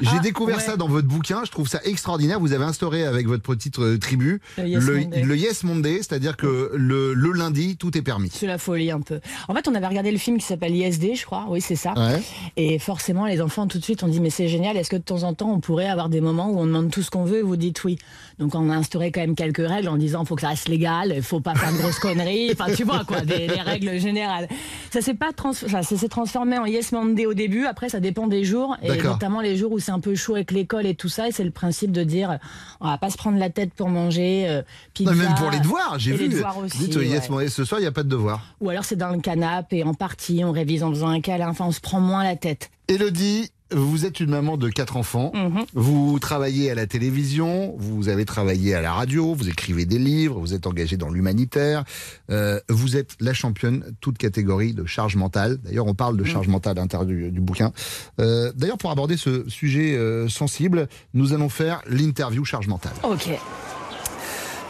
[0.00, 0.62] J'ai Ah, découvert ouais.
[0.62, 2.38] ça dans votre bouquin, je trouve ça extraordinaire.
[2.40, 5.22] Vous avez instauré avec votre petite euh, tribu Le Yes Monday.
[5.22, 8.28] le Yes Monday, c'est-à-dire que le, le lundi, tout est permis.
[8.32, 9.20] C'est la folie un peu.
[9.48, 11.46] En fait, on avait regardé le film qui s'appelle ISD, je crois.
[11.48, 11.94] Oui, c'est ça.
[11.96, 12.20] Ouais.
[12.56, 14.76] Et forcément, les enfants, tout de suite, on dit mais c'est génial.
[14.76, 17.02] Est-ce que de temps en temps, on pourrait avoir des moments où on demande tout
[17.02, 17.98] ce qu'on veut et vous dites oui?
[18.38, 21.14] Donc, on a instauré quand même quelques règles en disant faut que ça reste légal,
[21.16, 22.50] il faut pas faire de grosses conneries.
[22.52, 24.46] Enfin, tu vois quoi, des, des règles générales.
[24.92, 25.50] Ça s'est trans...
[25.50, 27.66] enfin, ça s'est transformé en Yes Monday au début.
[27.66, 30.50] Après, ça dépend des jours et notamment les jours où c'est un peu chaud avec
[30.50, 31.28] l'école et tout ça.
[31.28, 32.38] Et c'est le principe de dire
[32.80, 34.62] on va pas se prendre la tête pour manger euh,
[34.94, 35.12] pizza.
[35.12, 36.24] Non, même pour les devoirs, j'ai et vu.
[36.24, 36.78] Les devoirs aussi.
[36.78, 37.30] Dites euh, Yes ouais.
[37.30, 38.42] Monday, ce soir, il n'y a pas de devoir.
[38.60, 41.66] Ou alors c'est dans le canapé, en partie, on révise en faisant un câlin, enfin
[41.66, 42.70] on se prend moins la tête.
[42.88, 45.32] Elodie, vous êtes une maman de quatre enfants.
[45.34, 45.64] Mhm.
[45.74, 50.38] Vous travaillez à la télévision, vous avez travaillé à la radio, vous écrivez des livres,
[50.38, 51.84] vous êtes engagé dans l'humanitaire.
[52.30, 55.58] Euh, vous êtes la championne toute catégorie de charge mentale.
[55.64, 57.72] D'ailleurs, on parle de charge mentale à l'intérieur du, du bouquin.
[58.20, 62.92] Euh, D'ailleurs, pour aborder ce sujet euh, sensible, nous allons faire l'interview charge mentale.
[63.02, 63.28] Ok.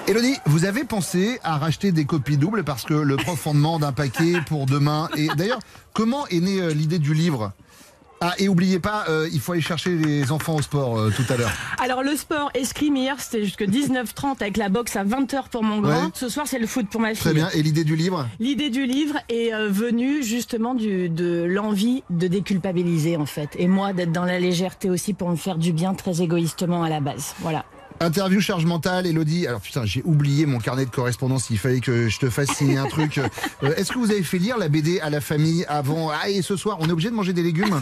[0.09, 3.83] Elodie, vous avez pensé à racheter des copies doubles parce que le prof en demande
[3.83, 5.09] un paquet pour demain.
[5.17, 5.59] Et d'ailleurs,
[5.93, 7.53] comment est née l'idée du livre?
[8.21, 11.31] Ah, et oubliez pas, euh, il faut aller chercher les enfants au sport euh, tout
[11.33, 11.53] à l'heure.
[11.79, 15.81] Alors le sport, escrime hier, c'était jusque 19h30 avec la boxe à 20h pour mon
[15.81, 16.07] grand.
[16.07, 16.11] Ouais.
[16.15, 17.19] Ce soir c'est le foot pour ma fille.
[17.19, 17.51] Très bien.
[17.51, 18.27] Et l'idée du livre?
[18.41, 23.51] L'idée du livre est euh, venue justement du, de l'envie de déculpabiliser en fait.
[23.59, 26.89] Et moi d'être dans la légèreté aussi pour me faire du bien très égoïstement à
[26.89, 27.35] la base.
[27.41, 27.65] Voilà.
[28.01, 29.47] Interview charge mentale, Elodie.
[29.47, 31.49] Alors putain, j'ai oublié mon carnet de correspondance.
[31.51, 33.21] Il fallait que je te fasse signer un truc.
[33.63, 36.11] Euh, Est-ce que vous avez fait lire la BD à la famille avant?
[36.11, 37.79] Ah, et ce soir, on est obligé de manger des légumes?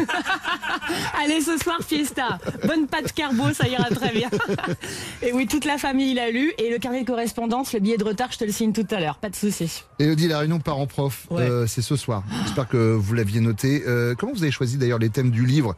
[1.21, 2.39] Allez, ce soir, fiesta.
[2.67, 4.29] Bonne pâte carbo, ça ira très bien.
[5.23, 6.53] Et oui, toute la famille l'a lu.
[6.59, 9.01] Et le carnet de correspondance, le billet de retard, je te le signe tout à
[9.01, 9.17] l'heure.
[9.17, 9.83] Pas de souci.
[9.99, 11.43] Elodie, la réunion parents-prof, Ouais.
[11.43, 12.23] euh, c'est ce soir.
[12.45, 13.83] J'espère que vous l'aviez noté.
[13.87, 15.75] Euh, comment vous avez choisi d'ailleurs les thèmes du livre?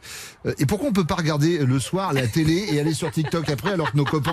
[0.59, 3.71] Et pourquoi on peut pas regarder le soir la télé et aller sur TikTok après
[3.71, 4.26] alors que nos copains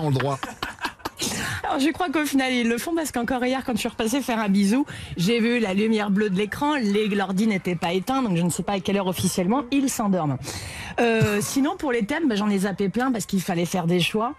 [1.79, 4.39] je crois qu'au final, ils le font parce qu'encore hier, quand je suis repassée faire
[4.39, 4.85] un bisou,
[5.17, 6.75] j'ai vu la lumière bleue de l'écran,
[7.11, 10.37] l'ordi n'était pas éteint, donc je ne sais pas à quelle heure officiellement, ils s'endorment.
[10.99, 13.99] Euh, sinon, pour les thèmes, bah, j'en ai zappé plein parce qu'il fallait faire des
[13.99, 14.33] choix.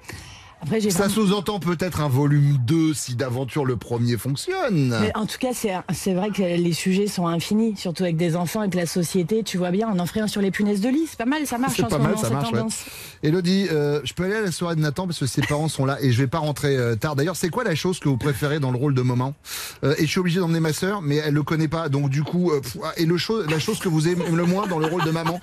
[0.62, 4.96] Après, Ça vraiment- sous-entend peut-être un volume 2 si d'aventure le premier fonctionne.
[5.02, 8.60] Mais en tout cas, c'est vrai que les sujets sont infinis, surtout avec des enfants,
[8.60, 9.42] avec la société.
[9.44, 11.06] Tu vois bien, on en ferait un sur les punaises de lit.
[11.08, 12.52] C'est pas mal, ça marche C'est pas mal, ça marche.
[12.52, 12.62] ouais.
[13.22, 15.84] Elodie, euh, je peux aller à la soirée de Nathan parce que ses parents sont
[15.84, 17.16] là et je vais pas rentrer euh, tard.
[17.16, 19.34] D'ailleurs, c'est quoi la chose que vous préférez dans le rôle de maman?
[19.84, 21.88] Euh, Et je suis obligé d'emmener ma sœur, mais elle le connaît pas.
[21.90, 24.78] Donc du coup, pff, et le cho- la chose que vous aimez le moins dans
[24.78, 25.38] le rôle de maman.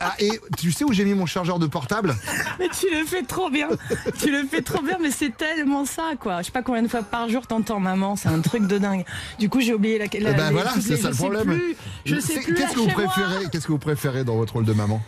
[0.00, 2.14] Ah, et tu sais où j'ai mis mon chargeur de portable?
[2.58, 3.68] Mais tu le fais trop bien.
[4.18, 6.38] Tu le fais trop bien, mais c'est tellement ça, quoi.
[6.40, 9.04] Je sais pas combien de fois par jour t'entends maman, c'est un truc de dingue.
[9.38, 10.04] Du coup, j'ai oublié la.
[10.06, 11.44] la Eh ben les- voilà, c'est ça le je sais problème.
[11.58, 12.54] plus, je sais plus.
[12.54, 15.00] Qu'est-ce que vous préférez Qu'est-ce que vous préférez dans votre rôle de maman?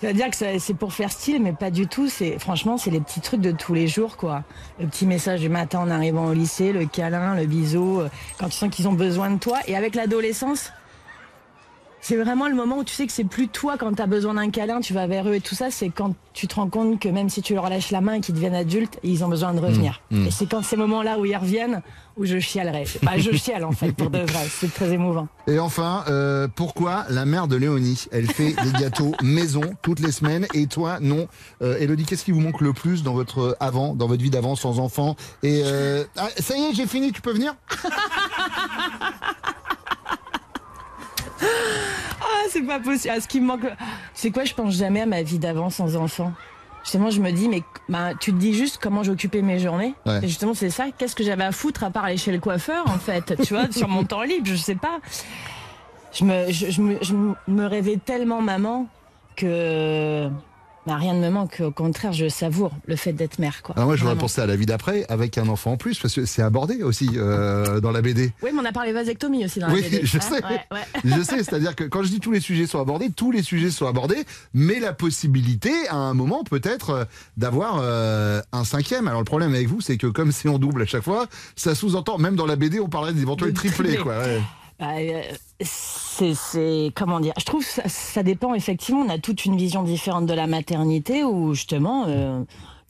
[0.00, 2.08] C'est-à-dire que c'est pour faire style, mais pas du tout.
[2.08, 4.42] C'est franchement, c'est les petits trucs de tous les jours, quoi.
[4.80, 8.08] Le petit message du matin en arrivant au lycée, le câlin, le bisou, euh,
[8.38, 9.58] quand tu sens qu'ils ont besoin de toi.
[9.68, 10.72] Et avec l'adolescence,
[12.02, 14.34] c'est vraiment le moment où tu sais que c'est plus toi quand tu as besoin
[14.34, 15.70] d'un câlin, tu vas vers eux et tout ça.
[15.70, 18.20] C'est quand tu te rends compte que même si tu leur lâches la main et
[18.20, 20.02] qu'ils deviennent adultes, ils ont besoin de revenir.
[20.10, 20.26] Mmh, mmh.
[20.26, 21.80] Et c'est quand ces moments-là où ils reviennent
[22.16, 22.86] où je chialerai.
[23.04, 24.46] Bah, je chiale en fait pour de vrai.
[24.50, 25.28] C'est très émouvant.
[25.46, 28.06] Et enfin, euh, pourquoi la mère de Léonie?
[28.10, 31.28] Elle fait des gâteaux maison toutes les semaines et toi non.
[31.62, 34.56] Euh, Elodie, qu'est-ce qui vous manque le plus dans votre avant, dans votre vie d'avant
[34.56, 35.14] sans enfant?
[35.44, 37.12] Et euh, ah, ça y est, j'ai fini.
[37.12, 37.54] Tu peux venir?
[41.42, 43.14] Ah, c'est pas possible.
[43.16, 43.60] Ah, ce qui me manque.
[44.14, 46.32] C'est quoi Je pense jamais à ma vie d'avant sans enfant.
[46.84, 49.94] Justement, je me dis, mais bah, tu te dis juste comment j'occupais mes journées.
[50.06, 50.18] Ouais.
[50.22, 50.86] Et justement, c'est ça.
[50.96, 53.70] Qu'est-ce que j'avais à foutre à part aller chez le coiffeur, en fait Tu vois,
[53.70, 54.98] sur mon temps libre, je sais pas.
[56.12, 57.14] Je me, je, je me, je
[57.48, 58.86] me rêvais tellement maman
[59.36, 60.28] que
[60.86, 61.60] bah, rien ne me manque.
[61.64, 63.62] Au contraire, je savoure le fait d'être mère.
[63.62, 63.74] Quoi.
[63.76, 64.24] Alors moi, je voudrais Vraiment.
[64.26, 67.08] penser à la vie d'après avec un enfant en plus parce que c'est abordé aussi
[67.14, 68.32] euh, dans la BD.
[68.42, 70.20] Oui, mais on a parlé vasectomie aussi dans la Oui, BD, je hein.
[70.20, 70.44] sais.
[70.44, 71.00] Ouais, ouais.
[71.16, 73.70] Je sais, c'est-à-dire que quand je dis tous les sujets sont abordés, tous les sujets
[73.70, 77.04] sont abordés, mais la possibilité, à un moment, peut-être, euh,
[77.36, 79.06] d'avoir euh, un cinquième.
[79.08, 81.74] Alors le problème avec vous, c'est que comme c'est en double à chaque fois, ça
[81.74, 83.96] sous-entend, même dans la BD, on parlerait d'éventuels triplés.
[83.96, 84.18] quoi.
[84.18, 84.40] ouais.
[84.78, 85.22] Bah, euh,
[85.60, 89.02] c'est, comment dire Je trouve ça, ça dépend effectivement.
[89.02, 92.04] On a toute une vision différente de la maternité où justement.
[92.08, 92.42] euh,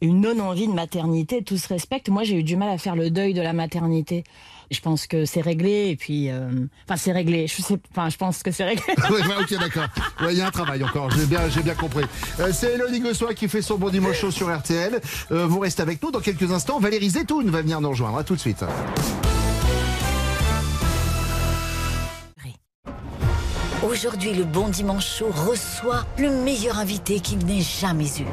[0.02, 2.08] une non-envie de maternité, tout se respecte.
[2.08, 4.24] Moi, j'ai eu du mal à faire le deuil de la maternité.
[4.70, 6.50] Je pense que c'est réglé et puis, euh,
[6.84, 7.46] enfin, c'est réglé.
[7.46, 8.82] Je pense que c'est réglé.
[9.10, 9.86] oui, bah, ok, d'accord.
[10.28, 11.08] Il y a un travail encore.
[11.10, 12.04] J'ai bien, compris.
[12.52, 15.00] C'est Elodie Gossois qui fait son bon dimanche sur RTL.
[15.30, 16.80] Vous restez avec nous dans quelques instants.
[16.80, 18.18] Valérie Zetoun va venir nous rejoindre.
[18.18, 18.64] À tout de suite.
[23.82, 28.26] Aujourd'hui, le Bon Dimanche Show reçoit le meilleur invité qu'il n'ait jamais eu.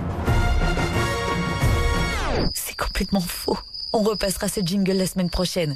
[2.54, 3.58] C'est complètement faux.
[3.92, 5.74] On repassera ce jingle la semaine prochaine.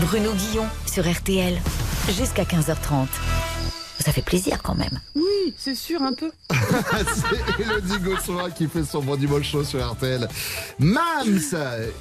[0.00, 1.56] Bruno Guillon sur RTL
[2.08, 3.06] jusqu'à 15h30.
[4.00, 4.98] Ça fait plaisir quand même.
[5.52, 6.30] Oui, c'est sûr, un peu.
[6.50, 10.26] c'est Elodie Gossois qui fait son bon dimanche show sur RTL.
[10.78, 11.38] Mams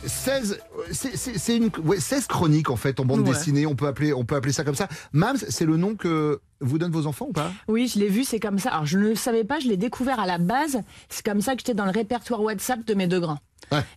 [0.05, 0.59] 16,
[0.91, 3.33] c'est- une, ouais, 16 chroniques en fait en bande Ouais.
[3.33, 4.87] dessinée, on peut, appeler, on peut appeler ça comme ça.
[5.13, 7.51] Mams, c'est le nom que vous donnent vos enfants ou pas?
[7.67, 8.69] Oui, je l'ai vu, c'est comme ça.
[8.69, 10.79] Alors, je ne le savais pas, je l'ai découvert à la base.
[11.09, 13.39] C'est comme ça que j'étais dans le répertoire WhatsApp de mes deux grands.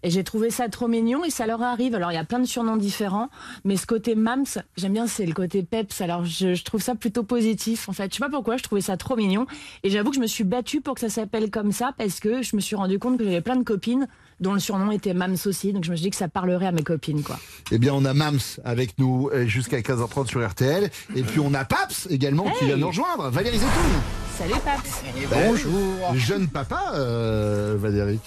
[0.03, 1.95] Et j'ai trouvé ça trop mignon et ça leur arrive.
[1.95, 3.29] Alors, il y a plein de surnoms différents,
[3.65, 4.45] mais ce côté Mams,
[4.77, 6.01] j'aime bien, c'est le côté Peps.
[6.01, 7.89] Alors, je, je trouve ça plutôt positif.
[7.89, 9.47] En fait, je sais pas pourquoi, je trouvais ça trop mignon.
[9.83, 12.43] Et j'avoue que je me suis battue pour que ça s'appelle comme ça parce que
[12.43, 14.07] je me suis rendu compte que j'avais plein de copines
[14.41, 15.73] dont le surnom était Mams aussi.
[15.73, 17.39] Donc, je me suis dit que ça parlerait à mes copines, quoi.
[17.73, 20.91] Eh bien, on a Mams avec nous euh, jusqu'à 15h30 sur RTL.
[21.17, 23.29] Et puis, on a Paps également qui vient nous rejoindre.
[23.31, 24.24] Valérie Zetoun.
[24.37, 25.03] Salut, Paps.
[25.31, 26.15] Bonjour.
[26.17, 28.19] Jeune papa, euh, Valérie.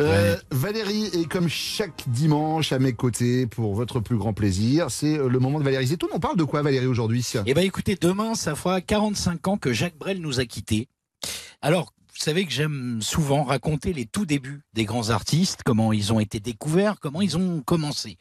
[0.00, 4.90] Euh, Valérie est comme chaque dimanche à mes côtés pour votre plus grand plaisir.
[4.90, 6.10] C'est euh, le moment de Valérie Zetoun.
[6.12, 9.72] On parle de quoi, Valérie, aujourd'hui Eh ben écoutez, demain, ça fera 45 ans que
[9.72, 10.88] Jacques Brel nous a quittés.
[11.60, 16.12] Alors, vous savez que j'aime souvent raconter les tout débuts des grands artistes, comment ils
[16.12, 18.18] ont été découverts, comment ils ont commencé.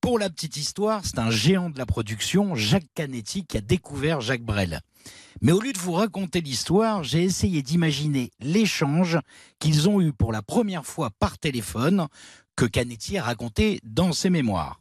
[0.00, 4.20] Pour la petite histoire, c'est un géant de la production, Jacques Canetti, qui a découvert
[4.20, 4.82] Jacques Brel.
[5.42, 9.18] Mais au lieu de vous raconter l'histoire, j'ai essayé d'imaginer l'échange
[9.58, 12.06] qu'ils ont eu pour la première fois par téléphone
[12.56, 14.80] que Canetti a raconté dans ses mémoires.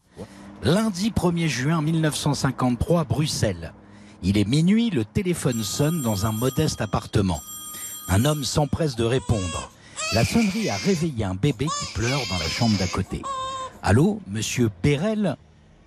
[0.63, 3.73] Lundi 1er juin 1953, Bruxelles.
[4.23, 7.41] Il est minuit, le téléphone sonne dans un modeste appartement.
[8.07, 9.71] Un homme s'empresse de répondre.
[10.13, 13.21] La sonnerie a réveillé un bébé qui pleure dans la chambre d'à côté.
[13.83, 15.35] Allô, monsieur Bérel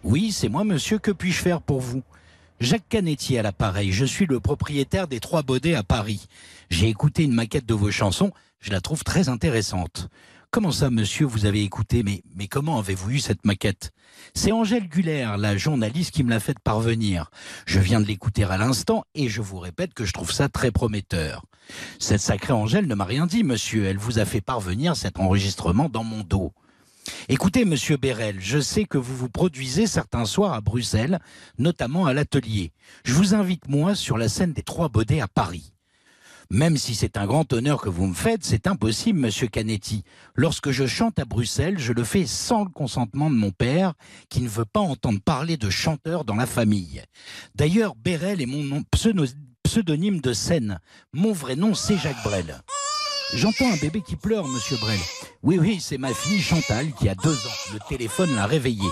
[0.05, 2.03] Oui, c'est moi, monsieur, que puis-je faire pour vous?
[2.61, 6.27] Jacques Canetti à l'appareil, je suis le propriétaire des Trois Baudets à Paris.
[6.71, 10.09] J'ai écouté une maquette de vos chansons, je la trouve très intéressante.
[10.51, 12.03] Comment ça, monsieur, vous avez écouté?
[12.03, 13.93] Mais, mais comment avez-vous eu cette maquette?
[14.35, 17.31] C'est Angèle Guller, la journaliste, qui me l'a fait parvenir.
[17.65, 20.73] Je viens de l'écouter à l'instant et je vous répète que je trouve ça très
[20.73, 21.45] prometteur.
[22.01, 23.85] Cette sacrée Angèle ne m'a rien dit, monsieur.
[23.85, 26.53] Elle vous a fait parvenir cet enregistrement dans mon dos.
[27.29, 31.19] Écoutez, monsieur Bérel, je sais que vous vous produisez certains soirs à Bruxelles,
[31.59, 32.73] notamment à l'atelier.
[33.05, 35.73] Je vous invite, moi, sur la scène des Trois Baudets à Paris.
[36.51, 40.03] Même si c'est un grand honneur que vous me faites, c'est impossible, monsieur Canetti.
[40.35, 43.93] Lorsque je chante à Bruxelles, je le fais sans le consentement de mon père,
[44.31, 47.03] qui ne veut pas entendre parler de chanteur dans la famille.
[47.55, 48.83] D'ailleurs, Bérel est mon
[49.63, 50.81] pseudonyme de scène.
[51.13, 52.63] Mon vrai nom, c'est Jacques Brel.
[53.35, 54.99] J'entends un bébé qui pleure, monsieur Brel.
[55.43, 57.73] Oui, oui, c'est ma fille Chantal qui a deux ans.
[57.75, 58.89] Le téléphone l'a réveillée.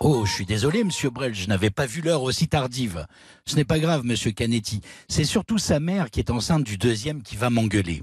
[0.00, 3.06] Oh, je suis désolé, monsieur Brel, je n'avais pas vu l'heure aussi tardive.
[3.44, 4.80] Ce n'est pas grave, monsieur Canetti.
[5.08, 8.02] C'est surtout sa mère qui est enceinte du deuxième qui va m'engueuler.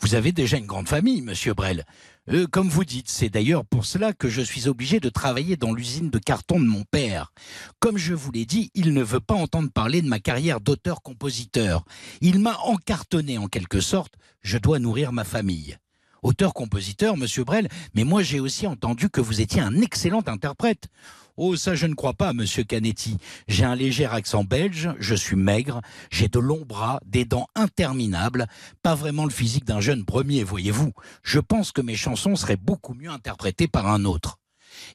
[0.00, 1.86] Vous avez déjà une grande famille, monsieur Brel.
[2.30, 5.74] Euh, comme vous dites, c'est d'ailleurs pour cela que je suis obligé de travailler dans
[5.74, 7.32] l'usine de carton de mon père.
[7.80, 11.84] Comme je vous l'ai dit, il ne veut pas entendre parler de ma carrière d'auteur-compositeur.
[12.22, 14.14] Il m'a encartonné en quelque sorte.
[14.40, 15.76] Je dois nourrir ma famille.
[16.22, 20.88] Auteur-compositeur, monsieur Brel, mais moi j'ai aussi entendu que vous étiez un excellent interprète.
[21.36, 23.16] Oh, ça je ne crois pas, monsieur Canetti.
[23.48, 28.46] J'ai un léger accent belge, je suis maigre, j'ai de longs bras, des dents interminables,
[28.82, 30.92] pas vraiment le physique d'un jeune premier, voyez-vous.
[31.24, 34.38] Je pense que mes chansons seraient beaucoup mieux interprétées par un autre.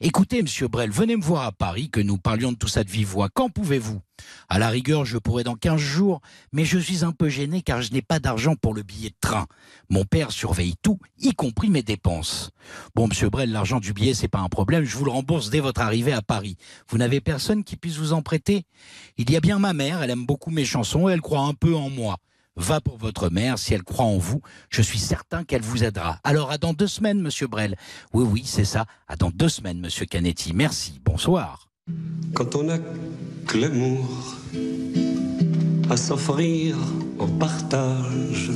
[0.00, 2.90] Écoutez, monsieur Brel, venez me voir à Paris, que nous parlions de tout ça de
[2.90, 3.28] vive voix.
[3.32, 4.00] Quand pouvez-vous?
[4.48, 6.20] À la rigueur, je pourrais dans 15 jours,
[6.52, 9.16] mais je suis un peu gêné car je n'ai pas d'argent pour le billet de
[9.20, 9.46] train.
[9.88, 12.50] Mon père surveille tout, y compris mes dépenses.
[12.94, 15.60] Bon, monsieur Brel, l'argent du billet, c'est pas un problème, je vous le rembourse dès
[15.60, 16.56] votre arrivée à Paris.
[16.88, 18.64] Vous n'avez personne qui puisse vous en prêter?
[19.16, 21.54] Il y a bien ma mère, elle aime beaucoup mes chansons et elle croit un
[21.54, 22.18] peu en moi.
[22.60, 26.18] Va pour votre mère, si elle croit en vous, je suis certain qu'elle vous aidera.
[26.24, 27.74] Alors à dans deux semaines, monsieur Brel.
[28.12, 28.84] Oui, oui, c'est ça.
[29.08, 30.52] À dans deux semaines, monsieur Canetti.
[30.52, 31.00] Merci.
[31.02, 31.70] Bonsoir.
[32.34, 32.76] Quand on n'a
[33.46, 34.06] que l'amour
[35.88, 36.76] à s'offrir
[37.18, 38.50] au partage,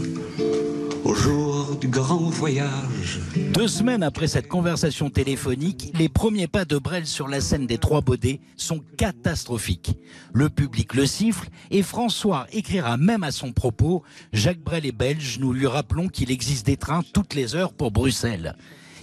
[3.54, 7.78] Deux semaines après cette conversation téléphonique, les premiers pas de Brel sur la scène des
[7.78, 9.96] Trois Baudets sont catastrophiques.
[10.34, 14.02] Le public le siffle et François écrira même à son propos
[14.34, 17.90] Jacques Brel est belge, nous lui rappelons qu'il existe des trains toutes les heures pour
[17.90, 18.54] Bruxelles.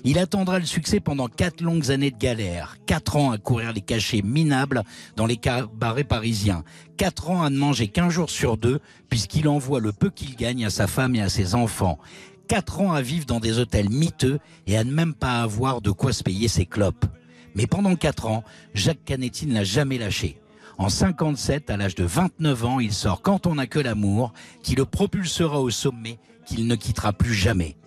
[0.03, 3.81] Il attendra le succès pendant quatre longues années de galère, quatre ans à courir les
[3.81, 4.83] cachets minables
[5.15, 6.63] dans les cabarets parisiens,
[6.97, 10.65] quatre ans à ne manger qu'un jour sur deux, puisqu'il envoie le peu qu'il gagne
[10.65, 11.99] à sa femme et à ses enfants.
[12.47, 15.91] Quatre ans à vivre dans des hôtels miteux et à ne même pas avoir de
[15.91, 17.05] quoi se payer ses clopes.
[17.53, 20.41] Mais pendant quatre ans, Jacques Canetti ne l'a jamais lâché.
[20.79, 24.33] En 57, à l'âge de 29 ans, il sort Quand on n'a que l'amour,
[24.63, 27.77] qui le propulsera au sommet, qu'il ne quittera plus jamais.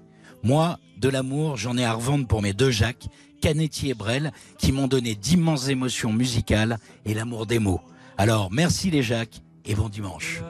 [0.44, 3.09] Moi, de l'amour, j'en ai à revendre pour mes deux Jacques,
[3.43, 7.83] Canetti et Brel, qui m'ont donné d'immenses émotions musicales et l'amour des mots.
[8.17, 10.40] Alors, merci les Jacques et bon dimanche.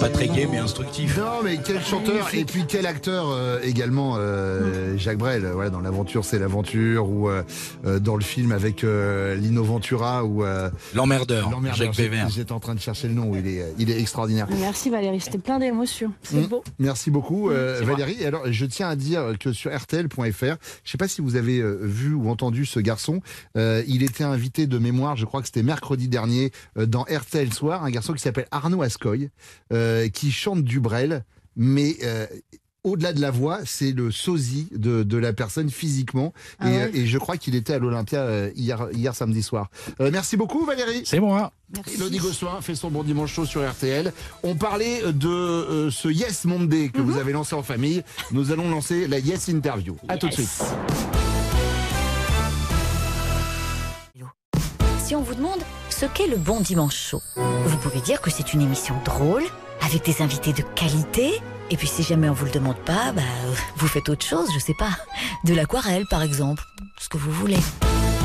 [0.00, 1.18] Pas très gai mais instructif.
[1.18, 5.46] Non, mais quel chanteur et puis quel acteur euh, également, euh, Jacques Brel.
[5.52, 7.42] Voilà, dans l'aventure, c'est l'aventure, ou euh,
[7.84, 12.30] euh, dans le film avec euh, Lino Ventura ou euh, L'emmerdeur, Jacques Bévert.
[12.30, 13.32] J'étais en train de chercher le nom.
[13.36, 14.46] Il est, il est extraordinaire.
[14.58, 16.12] Merci Valérie, c'était plein d'émotions.
[16.22, 16.46] C'est Mm.
[16.46, 16.64] beau.
[16.78, 17.82] Merci beaucoup euh.
[17.84, 18.16] Valérie.
[18.20, 21.58] Et alors je tiens à dire que sur RTL.fr, je sais pas si vous avez
[21.58, 23.20] euh, vu ou entendu ce garçon.
[23.58, 27.52] Euh, il était invité de mémoire, je crois que c'était mercredi dernier euh, dans RTL
[27.52, 29.28] Soir, un garçon qui s'appelle Arnaud Ascoy,
[29.72, 31.24] euh, qui chante du Brel,
[31.56, 32.26] mais euh,
[32.82, 36.32] au-delà de la voix, c'est le sosie de, de la personne physiquement.
[36.58, 39.42] Ah et, ouais euh, et je crois qu'il était à l'Olympia euh, hier, hier samedi
[39.42, 39.68] soir.
[40.00, 41.02] Euh, merci beaucoup Valérie.
[41.04, 41.52] C'est moi.
[41.94, 44.12] Elodie Gossuin fait son bon dimanche chaud sur RTL.
[44.42, 48.02] On parlait de euh, ce Yes Monday que vous avez lancé en famille.
[48.32, 49.96] Nous allons lancer la Yes Interview.
[50.08, 50.48] À tout de suite.
[55.04, 55.58] Si on vous demande
[56.00, 59.42] ce qu'est le bon dimanche chaud, vous pouvez dire que c'est une émission drôle,
[59.82, 61.30] avec des invités de qualité.
[61.70, 64.48] Et puis si jamais on vous le demande pas, bah, euh, vous faites autre chose,
[64.54, 64.96] je sais pas.
[65.44, 66.64] De l'aquarelle par exemple,
[66.98, 67.58] ce que vous voulez.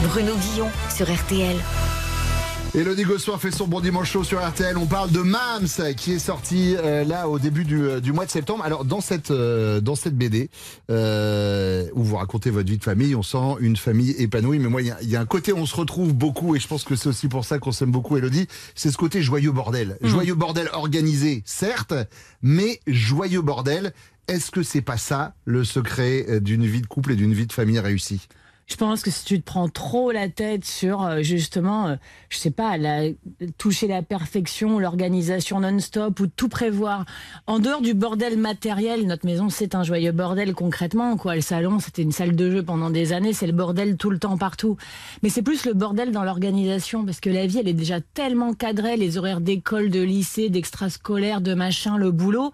[0.05, 1.57] Bruno Guillon sur RTL.
[2.75, 4.77] Elodie Gossuin fait son bon dimanche chaud sur RTL.
[4.77, 8.25] On parle de Mams qui est sorti euh, là au début du, euh, du mois
[8.25, 8.65] de septembre.
[8.65, 10.49] Alors dans cette euh, dans cette BD
[10.91, 14.59] euh, où vous racontez votre vie de famille, on sent une famille épanouie.
[14.59, 16.67] Mais moi, il y y, a un côté où on se retrouve beaucoup et je
[16.67, 18.47] pense que c'est aussi pour ça qu'on s'aime beaucoup, Elodie.
[18.75, 21.93] C'est ce côté joyeux bordel, joyeux bordel organisé, certes,
[22.41, 23.93] mais joyeux bordel.
[24.27, 27.47] Est-ce que c'est pas ça le secret euh, d'une vie de couple et d'une vie
[27.47, 28.27] de famille réussie?
[28.67, 31.95] Je pense que si tu te prends trop la tête sur euh, justement, euh,
[32.29, 33.09] je sais pas, la,
[33.59, 37.05] toucher la perfection, l'organisation non-stop ou tout prévoir,
[37.45, 41.15] en dehors du bordel matériel, notre maison c'est un joyeux bordel concrètement.
[41.15, 44.09] Quoi, le salon c'était une salle de jeu pendant des années, c'est le bordel tout
[44.09, 44.77] le temps partout.
[45.21, 48.55] Mais c'est plus le bordel dans l'organisation parce que la vie elle est déjà tellement
[48.55, 52.51] cadrée, les horaires d'école, de lycée, d'extrascolaire, de machin, le boulot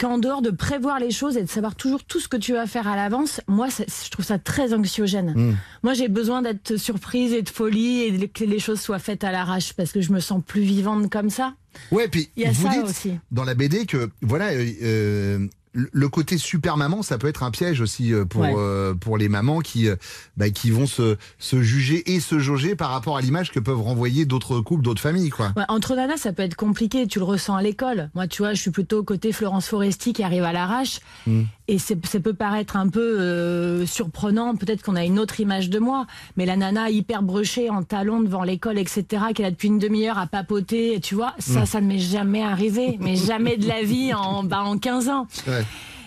[0.00, 2.66] qu'en dehors de prévoir les choses et de savoir toujours tout ce que tu vas
[2.66, 5.34] faire à l'avance, moi, je trouve ça très anxiogène.
[5.36, 5.56] Mm.
[5.82, 9.30] Moi, j'ai besoin d'être surprise et de folie et que les choses soient faites à
[9.30, 11.54] l'arrache parce que je me sens plus vivante comme ça.
[11.92, 13.12] Ouais, puis Il y a vous ça dites aussi.
[13.30, 17.50] dans la BD que voilà, euh, euh, le côté super maman, ça peut être un
[17.50, 18.54] piège aussi euh, pour Ouais.
[18.56, 19.96] euh, pour les mamans qui euh,
[20.36, 23.80] bah, qui vont se se juger et se jauger par rapport à l'image que peuvent
[23.80, 25.52] renvoyer d'autres couples, d'autres familles, quoi.
[25.56, 27.06] Ouais, entre nanas, ça peut être compliqué.
[27.06, 28.10] Tu le ressens à l'école.
[28.14, 31.00] Moi, tu vois, je suis plutôt côté Florence Foresti qui arrive à l'arrache.
[31.26, 31.42] Mm.
[31.72, 34.56] Et c'est- ça peut paraître un peu euh, surprenant.
[34.56, 36.06] Peut-être qu'on a une autre image de moi.
[36.36, 40.18] Mais la nana hyper brochée en talons devant l'école, etc., est là depuis une demi-heure
[40.18, 41.66] à papoter, tu vois, ça, Mm.
[41.66, 42.98] ça ne m'est jamais arrivé.
[43.00, 45.26] Mais jamais de la vie en, bah, en 15 ans.
[45.46, 45.64] Ouais.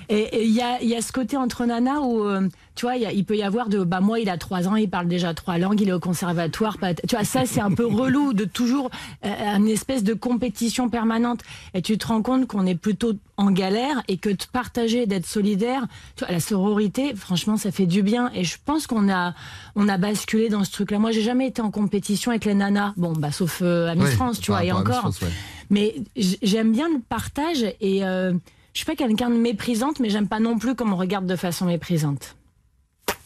[0.10, 2.86] Et et il y a, il y a ce côté entre nanas où, euh, tu
[2.86, 5.34] vois, il peut y avoir de, bah moi, il a trois ans, il parle déjà
[5.34, 6.78] trois langues, il est au conservatoire.
[6.80, 8.90] pas- Tu vois, ça, c'est un peu relou de toujours
[9.26, 11.42] euh, une espèce de compétition permanente.
[11.76, 15.26] Et tu te rends compte qu'on est plutôt en galère et que de partager, d'être
[15.28, 18.32] solidaire, tu vois, la sororité, franchement, ça fait du bien.
[18.34, 19.34] Et je pense qu'on a,
[19.76, 20.98] on a basculé dans ce truc-là.
[21.00, 22.94] Moi, j'ai jamais été en compétition avec les nanas.
[22.98, 24.98] Bon, bah, sauf euh, à Miss Ouais, France, tu vois, et encore.
[25.00, 25.28] France, ouais.
[25.70, 28.34] Mais j'aime bien le partage et euh,
[28.74, 31.36] je suis pas quelqu'un de méprisante, mais j'aime pas non plus qu'on me regarde de
[31.36, 32.36] façon méprisante.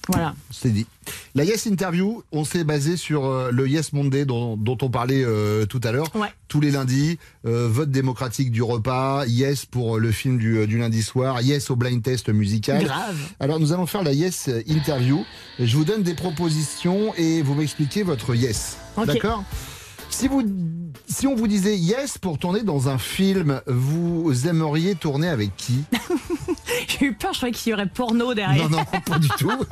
[0.08, 0.36] Voilà.
[0.52, 0.86] C'est dit.
[1.36, 5.24] La Yes Interview, on s'est basé sur euh, le Yes Monday dont, dont on parlait
[5.24, 6.14] euh, tout à l'heure.
[6.16, 6.30] Ouais.
[6.48, 11.04] Tous les lundis, euh, vote démocratique du repas, Yes pour le film du, du lundi
[11.04, 12.84] soir, Yes au blind test musical.
[12.84, 13.18] Grave.
[13.40, 15.24] Alors nous allons faire la Yes Interview.
[15.60, 18.78] Je vous donne des propositions et vous m'expliquez votre Yes.
[18.98, 19.06] Ok.
[19.08, 19.44] D'accord?
[20.10, 20.42] Si, vous,
[21.08, 25.84] si on vous disait yes pour tourner dans un film, vous aimeriez tourner avec qui?
[26.88, 28.70] J'ai eu peur, je croyais qu'il y aurait porno derrière.
[28.70, 29.52] Non, non, pas du tout.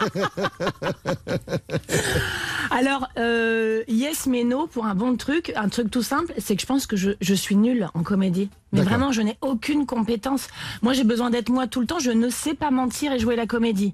[2.71, 6.61] Alors, euh, yes mais no pour un bon truc, un truc tout simple, c'est que
[6.61, 8.49] je pense que je, je suis nulle en comédie.
[8.71, 10.47] Mais vraiment, je n'ai aucune compétence.
[10.81, 11.99] Moi, j'ai besoin d'être moi tout le temps.
[11.99, 13.93] Je ne sais pas mentir et jouer la comédie.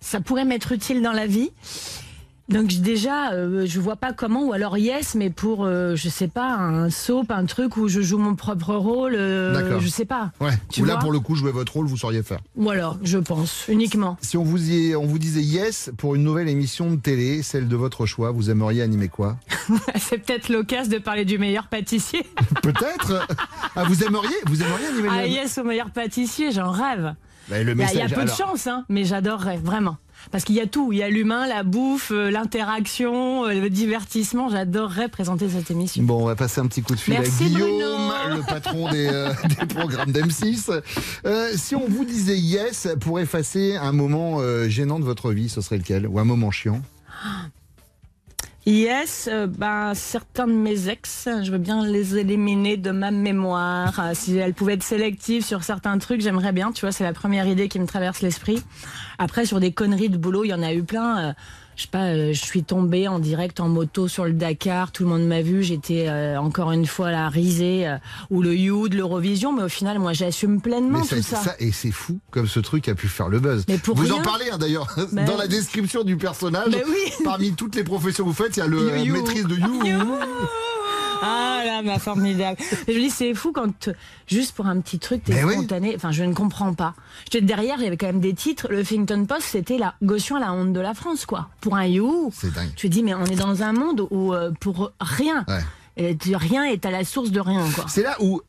[0.00, 1.50] Ça pourrait m'être utile dans la vie.
[2.48, 6.28] Donc déjà, euh, je vois pas comment, ou alors yes, mais pour, euh, je sais
[6.28, 10.30] pas, un soap, un truc où je joue mon propre rôle, euh, je sais pas.
[10.40, 10.52] Ouais.
[10.70, 12.38] Tu Ou là, pour le coup, jouer votre rôle, vous sauriez faire.
[12.54, 14.16] Voilà, je pense, uniquement.
[14.20, 17.66] Si on vous, y- on vous disait yes pour une nouvelle émission de télé, celle
[17.66, 19.38] de votre choix, vous aimeriez animer quoi?
[19.96, 22.24] C'est peut-être l'occasion de parler du meilleur pâtissier.
[22.62, 23.26] Peut-être?
[23.74, 24.36] Ah, vous aimeriez?
[24.46, 27.14] Vous aimeriez animer Ah yes, au meilleur pâtissier, j'en rêve.
[27.48, 28.36] Bah, le Il y a- y, peu de alors.
[28.36, 29.96] chance, hein, mais j'adorerais, vraiment.
[30.30, 30.92] Parce qu'il y a tout.
[30.92, 34.48] Il y a l'humain, la bouffe, euh, l'interaction, euh, le divertissement.
[34.48, 36.02] J'adorerais présenter cette émission.
[36.02, 38.36] Bon, on va passer un petit coup de fil Merci, à Guillaume, Bruno.
[38.36, 40.82] le patron des, euh, des programmes d'M6.
[41.24, 45.48] Euh, si on vous disait yes pour effacer un moment euh, gênant de votre vie,
[45.48, 46.06] ce serait lequel?
[46.06, 46.80] Ou un moment chiant?
[48.68, 54.00] Yes, euh, ben, certains de mes ex, je veux bien les éliminer de ma mémoire.
[54.00, 56.72] Euh, si elles pouvaient être sélectives sur certains trucs, j'aimerais bien.
[56.72, 58.60] Tu vois, c'est la première idée qui me traverse l'esprit.
[59.18, 61.28] Après, sur des conneries de boulot, il y en a eu plein.
[61.28, 61.32] Euh,
[61.76, 65.02] je sais pas, euh, je suis tombée en direct en moto sur le Dakar, tout
[65.04, 67.96] le monde m'a vu, j'étais euh, encore une fois là risée, euh,
[68.30, 71.54] ou le You de l'Eurovision, mais au final, moi, j'assume pleinement Mais tout ça- ça.
[71.60, 73.64] et c'est fou comme ce truc a pu faire le buzz.
[73.68, 74.14] Mais pour vous rien.
[74.14, 76.70] en parlez hein, d'ailleurs Ben- dans la description du personnage.
[76.72, 77.12] Ben oui.
[77.24, 79.12] Parmi toutes les professions que vous faites, il y a le You.
[79.12, 79.82] maîtrise de you.
[81.22, 82.58] Ah là, ma formidable.
[82.88, 83.90] Je dis, c'est fou quand,
[84.26, 85.54] juste pour un petit truc, t'es oui.
[85.54, 85.94] spontané.
[85.96, 86.94] Enfin, je ne comprends pas.
[87.24, 88.66] J'étais derrière, il y avait quand même des titres.
[88.70, 91.48] Le Huffington Post, c'était la Gaution à la honte de la France, quoi.
[91.60, 92.30] Pour un You.
[92.34, 92.70] C'est dingue.
[92.76, 95.60] Tu te dis, mais on est dans un monde où, euh, pour rien, Ouais.
[95.96, 97.84] et tu- rien est à la source de rien, quoi.
[97.88, 98.40] C'est là où.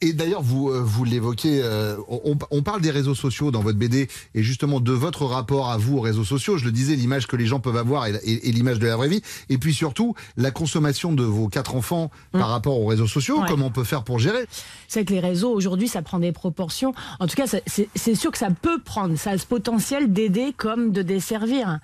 [0.00, 3.78] Et d'ailleurs, vous, euh, vous l'évoquez, euh, on, on parle des réseaux sociaux dans votre
[3.78, 6.56] BD et justement de votre rapport à vous aux réseaux sociaux.
[6.56, 8.96] Je le disais, l'image que les gens peuvent avoir et, et- et l'image de la
[8.96, 9.22] vraie vie.
[9.48, 13.38] Et puis surtout, la consommation de vos quatre enfants par rapport aux réseaux sociaux.
[13.38, 13.42] Mm.
[13.42, 13.48] Ouais.
[13.48, 14.44] Comment on peut faire pour gérer?
[14.86, 16.94] C'est que les réseaux, aujourd'hui, ça prend des proportions.
[17.18, 19.16] En tout cas, c'est sûr que ça peut prendre.
[19.18, 21.80] Ça a ce potentiel d'aider comme de desservir.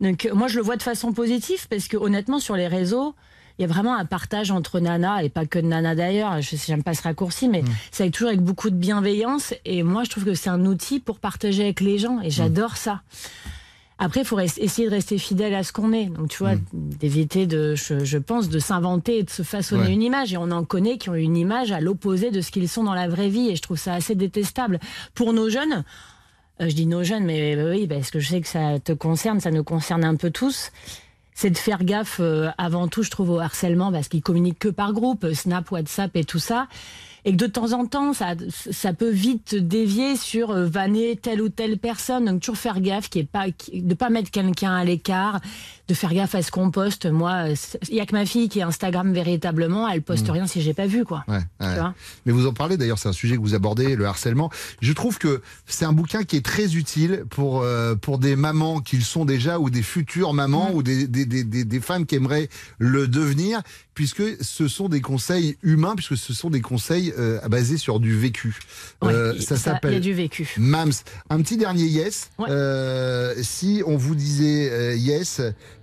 [0.00, 3.14] Donc, euh, moi, je le vois de façon positive parce que, honnêtement, sur les réseaux,
[3.60, 6.56] il y a vraiment un partage entre nanas, et pas que de nanas d'ailleurs, je
[6.56, 9.52] j'aime pas ce raccourci, mais ça est toujours avec beaucoup de bienveillance.
[9.66, 12.78] Et moi, je trouve que c'est un outil pour partager avec les gens, et j'adore
[12.78, 13.02] ça.
[13.98, 16.06] Après, il faut essayer de rester fidèle à ce qu'on est.
[16.06, 19.92] Donc, tu vois, d'éviter de, je, je pense, de s'inventer et de se façonner Ouais.
[19.92, 20.32] une image.
[20.32, 22.94] Et on en connaît qui ont une image à l'opposé de ce qu'ils sont dans
[22.94, 23.50] la vraie vie.
[23.50, 24.80] Et je trouve ça assez détestable.
[25.14, 25.84] Pour nos jeunes,
[26.62, 28.92] euh, je dis nos jeunes, mais euh, oui, parce que je sais que ça te
[28.92, 30.70] concerne, ça nous concerne un peu tous.
[31.40, 34.68] C'est de faire gaffe euh, avant tout, je trouve, au harcèlement, parce qu'ils communiquent que
[34.68, 36.68] par groupe, euh, Snap, WhatsApp et tout ça.
[37.24, 38.34] Et que de temps en temps, ça,
[38.70, 42.24] ça peut vite dévier sur euh, vanner telle ou telle personne.
[42.24, 45.40] Donc toujours faire gaffe, qui est pas, qui- de pas mettre quelqu'un à l'écart,
[45.88, 47.06] de faire gaffe à ce qu'on poste.
[47.06, 47.46] Moi,
[47.88, 50.32] il y a que ma fille qui est Instagram véritablement, elle poste Mm.
[50.32, 51.24] rien si j'ai pas vu, quoi.
[51.28, 51.40] Ouais,
[52.26, 54.50] Mais vous en parlez d'ailleurs, c'est un sujet que vous abordez, le harcèlement.
[54.80, 58.80] Je trouve que c'est un bouquin qui est très utile pour euh, pour des mamans
[58.80, 62.14] qu'ils sont déjà ou des futures mamans ou des, des, des, des, des femmes qui
[62.14, 63.60] aimeraient le devenir,
[63.94, 68.18] puisque ce sont des conseils humains, puisque ce sont des conseils euh, basés sur du
[68.18, 68.56] vécu.
[69.02, 70.54] Ouais, Euh, ça ça- s'appelle il y a du vécu.
[70.58, 70.92] Mams.
[71.30, 72.30] Un petit dernier yes.
[72.40, 75.40] Euh, si on vous disait euh, yes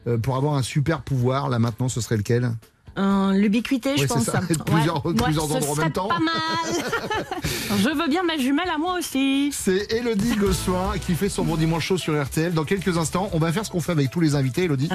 [0.08, 2.52] euh, pour avoir un super pouvoir, là maintenant, ce serait lequel?
[2.98, 4.24] Euh, L'ubiquité, je Ouais, pense.
[4.24, 4.42] ça.
[4.66, 6.08] Plusieurs- plusieurs ce endroits en même temps.
[6.08, 6.34] Pas mal.
[7.80, 9.52] je veux bien ma jumelle à moi aussi.
[9.54, 12.54] C'est Elodie Gossuin qui fait son bon dimanche chaud sur RTL.
[12.54, 14.90] Dans quelques instants, on va faire ce qu'on fait avec tous les invités, Elodie.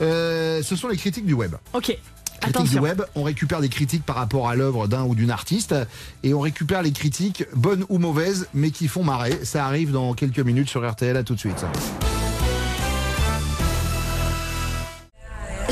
[0.00, 1.56] Euh, ce sont les critiques du web.
[1.72, 1.98] Ok.
[2.42, 2.80] Attention.
[2.80, 5.74] du web, on récupère des critiques par rapport à l'œuvre d'un ou d'une artiste
[6.22, 9.44] et on récupère les critiques bonnes ou mauvaises mais qui font marrer.
[9.44, 11.16] Ça arrive dans quelques minutes sur RTL.
[11.16, 11.64] À tout de suite.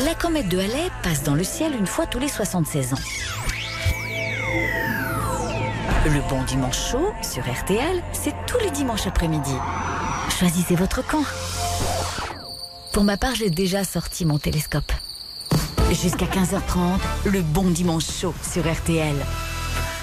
[0.05, 2.99] La comète de Halley passe dans le ciel une fois tous les 76 ans.
[6.05, 9.55] Le bon dimanche chaud sur RTL, c'est tous les dimanches après-midi.
[10.39, 11.25] Choisissez votre camp.
[12.93, 14.93] Pour ma part, j'ai déjà sorti mon télescope.
[15.91, 17.01] Jusqu'à 15h30,
[17.33, 19.17] le bon dimanche chaud sur RTL.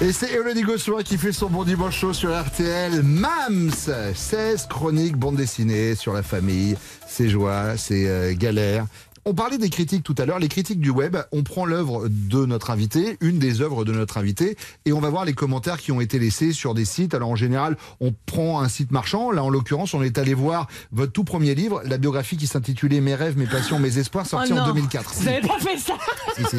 [0.02, 3.04] Et c'est Elodie Gossuin qui fait son bon dimanche chaud sur RTL.
[3.04, 3.72] Mams
[4.16, 6.76] 16 chroniques bande dessinée sur la famille,
[7.08, 8.88] ses joies, ses euh, galères.
[9.28, 11.18] On parlait des critiques tout à l'heure, les critiques du web.
[11.32, 15.10] On prend l'œuvre de notre invité, une des œuvres de notre invité, et on va
[15.10, 17.16] voir les commentaires qui ont été laissés sur des sites.
[17.16, 19.32] Alors en général, on prend un site marchand.
[19.32, 23.02] Là, en l'occurrence, on est allé voir votre tout premier livre, la biographie qui s'intitulait
[23.02, 24.74] Mes rêves, mes passions, mes espoirs, sorti Oh en non.
[24.74, 25.16] 2004.
[25.16, 25.96] Vous avez pas fait ça
[26.38, 26.58] Si, si.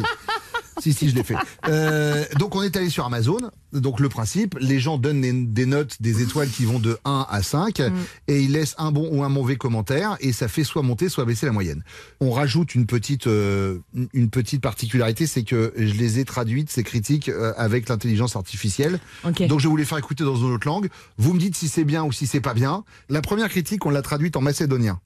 [0.87, 1.35] Si, si, je l'ai fait.
[1.67, 3.37] Euh, donc, on est allé sur Amazon.
[3.73, 7.25] Donc, le principe, les gens donnent des, des notes, des étoiles qui vont de 1
[7.29, 7.81] à 5,
[8.27, 11.25] et ils laissent un bon ou un mauvais commentaire, et ça fait soit monter, soit
[11.25, 11.83] baisser la moyenne.
[12.19, 13.79] On rajoute une petite, euh,
[14.13, 18.99] une petite particularité, c'est que je les ai traduites, ces critiques, euh, avec l'intelligence artificielle.
[19.23, 20.89] Donc, je vais vous les faire écouter dans une autre langue.
[21.17, 22.83] Vous me dites si c'est bien ou si c'est pas bien.
[23.09, 24.99] La première critique, on l'a traduite en macédonien.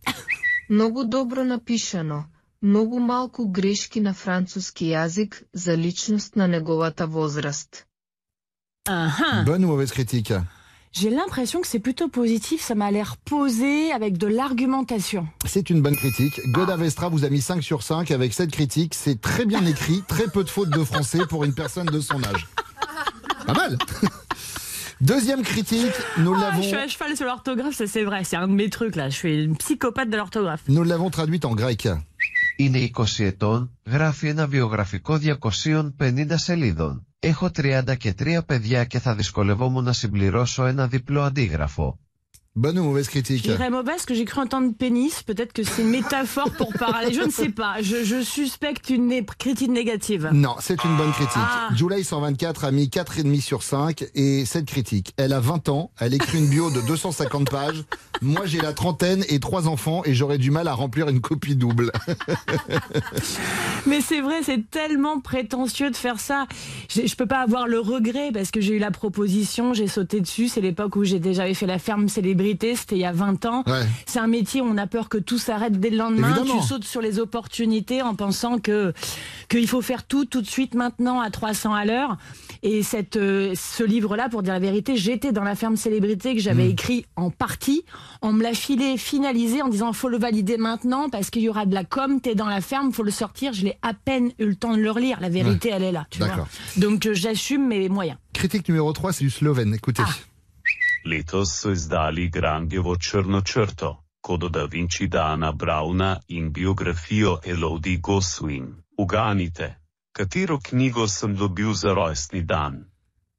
[2.62, 3.00] Много добро напишано.
[3.00, 7.86] Много малко грешки на французски язик за личност на неговата възраст.
[8.88, 10.32] Bonne ou mauvaise critique
[10.92, 15.26] J'ai l'impression que c'est plutôt positif, ça m'a l'air posé avec de l'argumentation.
[15.44, 16.40] C'est une bonne critique.
[16.54, 18.94] Goda Vestra vous a mis 5 sur 5 avec cette critique.
[18.94, 22.22] C'est très bien écrit, très peu de fautes de français pour une personne de son
[22.24, 22.46] âge.
[23.46, 23.76] Pas mal
[25.02, 28.36] Deuxième critique, nous Ah, l'avons je suis à cheval sur l'orthographe, ça c'est vrai, c'est
[28.36, 30.62] un de mes trucs là, je suis une psychopathe de l'orthographe.
[30.68, 31.86] nous l'avons traduite en grec.
[32.63, 35.19] Είναι 20 ετών, γράφει ένα βιογραφικό
[35.99, 37.05] 250 σελίδων.
[37.19, 41.99] Έχω 30 και 3 παιδιά και θα δυσκολευόμουν να συμπληρώσω ένα διπλό αντίγραφο.
[42.57, 45.63] Bonne ou mauvaise critique Je dirais mauvaise parce que j'ai cru entendre pénis, peut-être que
[45.63, 49.69] c'est une métaphore pour parler, je ne sais pas, je, je suspecte une né- critique
[49.71, 50.29] négative.
[50.33, 51.37] Non, c'est une bonne critique.
[51.37, 51.69] Ah.
[51.73, 56.13] July 124 a mis 4,5 sur 5 et cette critique, elle a 20 ans, elle
[56.13, 57.85] écrit une bio de 250 pages.
[58.21, 61.55] Moi, j'ai la trentaine et trois enfants et j'aurais du mal à remplir une copie
[61.55, 61.91] double.
[63.87, 66.45] Mais c'est vrai, c'est tellement prétentieux de faire ça.
[66.89, 70.19] Je, je peux pas avoir le regret parce que j'ai eu la proposition, j'ai sauté
[70.19, 70.49] dessus.
[70.49, 72.09] C'est l'époque où j'ai déjà fait la ferme
[72.41, 73.63] célébrité, c'était il y a 20 ans.
[73.67, 73.83] Ouais.
[74.05, 76.35] C'est un métier où on a peur que tout s'arrête dès le lendemain.
[76.35, 76.59] Évidemment.
[76.61, 78.93] Tu sautes sur les opportunités en pensant que
[79.49, 82.17] qu'il faut faire tout tout de suite maintenant à 300 à l'heure.
[82.63, 86.41] Et cette, euh, ce livre-là, pour dire la vérité, j'étais dans la ferme célébrité que
[86.41, 86.71] j'avais Hmm.
[86.71, 87.83] écrit en partie.
[88.21, 91.65] On me l'a filé, finalisé en disant faut le valider maintenant parce qu'il y aura
[91.65, 92.21] de la com.
[92.21, 93.53] T'es dans la ferme, faut le sortir.
[93.53, 95.19] Je l'ai à peine eu le temps de le relire.
[95.21, 95.75] La vérité, Ouais.
[95.77, 96.05] elle est là.
[96.09, 96.27] Tu vois.
[96.27, 96.47] D'accord.
[96.77, 98.17] Donc euh, j'assume mes moyens.
[98.33, 99.73] Critique numéro 3, c'est du slovène.
[99.73, 100.03] Écoutez.
[101.05, 108.73] Letos so izdali Grangevo črno črto, kodo da Vinci Dana Brauna in biografijo Elodie Goswin.
[108.97, 109.75] Uganite,
[110.13, 112.85] katero knjigo sem dobil za rojstni dan?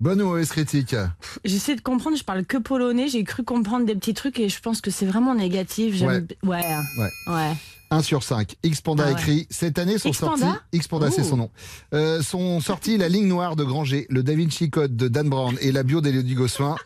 [0.01, 0.97] Bonne ou mauvaise critique
[1.45, 2.17] J'essaie de comprendre.
[2.17, 3.07] Je parle que polonais.
[3.09, 5.95] J'ai cru comprendre des petits trucs et je pense que c'est vraiment négatif.
[5.95, 6.59] J'aime- Ouais.
[6.99, 7.11] Ouais.
[7.29, 7.55] Ouais.
[7.93, 8.57] 1 sur 5.
[8.65, 9.13] Xpanda Ah ouais.
[9.13, 10.79] écrit Cette année sont Xpanda sortis.
[10.79, 11.51] Xpanda, c'est son nom.
[11.95, 15.57] Euh, sont sortis La ligne noire de Granger, Le Da Vinci Code de Dan Brown
[15.61, 16.77] et la bio d'Elodie Gossuin.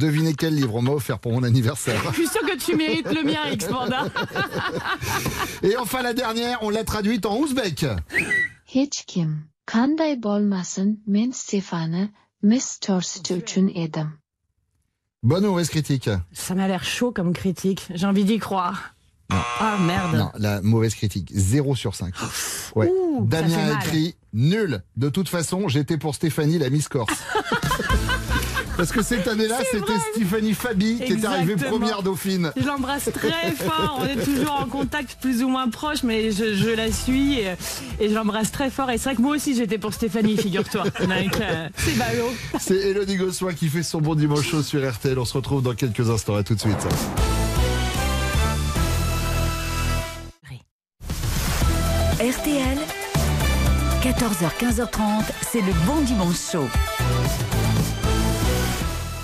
[0.00, 2.02] Devinez quel livre on m'a offert pour mon anniversaire.
[2.10, 4.06] Je suis sûre que tu mérites le mien, Xpanda.
[5.62, 7.86] Et enfin, la dernière, on l'a traduite en ouzbek.
[8.66, 12.10] Hiç kim, kanday bolmasın men Stefane.
[15.22, 16.10] Bonne ou mauvaise critique?
[16.32, 17.86] Ça m'a l'air chaud comme critique.
[17.94, 18.93] J'ai envie d'y croire.
[19.30, 20.16] Ah merde.
[20.16, 21.30] Non, la mauvaise critique.
[21.34, 22.14] 0 sur 5.
[22.74, 22.88] Ouais.
[22.88, 24.82] Ouh, ça Damien a écrit Nul.
[24.96, 27.14] De toute façon, j'étais pour Stéphanie, la Miss Corse.
[28.76, 32.50] Parce que cette année-là, c'était Stéphanie Fabi qui est arrivée première dauphine.
[32.56, 34.00] Je l'embrasse très fort.
[34.00, 37.54] On est toujours en contact plus ou moins proche, mais je, je la suis et,
[38.00, 38.90] et je l'embrasse très fort.
[38.90, 40.84] Et c'est vrai que moi aussi j'étais pour Stéphanie, figure-toi.
[41.04, 42.30] Euh, c'est ballot.
[42.58, 45.18] C'est Elodie Gossoin qui fait son bon dimanche chaud sur RTL.
[45.18, 46.34] On se retrouve dans quelques instants.
[46.34, 46.74] À tout de suite.
[52.24, 52.78] RTL,
[54.02, 56.68] 14h-15h30, c'est le bon dimanche chaud.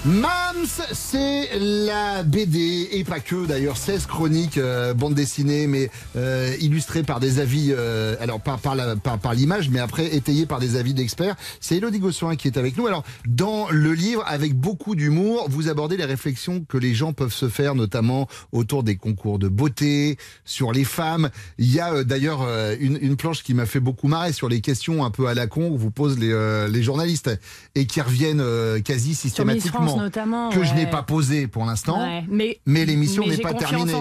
[0.04, 6.54] Mams, c'est la BD, et pas que d'ailleurs, 16 chroniques, euh, bande dessinée, mais euh,
[6.60, 10.46] illustrées par des avis, euh, alors pas par la- par, par l'image, mais après étayées
[10.46, 11.36] par des avis d'experts.
[11.60, 12.86] C'est Elodie Gossuin qui est avec nous.
[12.86, 17.32] Alors, dans le livre, avec beaucoup d'humour, vous abordez les réflexions que les gens peuvent
[17.32, 21.30] se faire, notamment autour des concours de beauté, sur les femmes.
[21.58, 24.48] Il y a euh, d'ailleurs euh, une, une planche qui m'a fait beaucoup marrer sur
[24.48, 27.30] les questions un peu à la con que vous posent les, euh, les journalistes
[27.74, 30.49] et qui reviennent euh, quasi Sur Miss systématiquement France notamment.
[30.50, 32.02] Que je n'ai pas posé pour l'instant.
[32.02, 33.94] Ouais, mais Mais l'émission n'est pas terminée.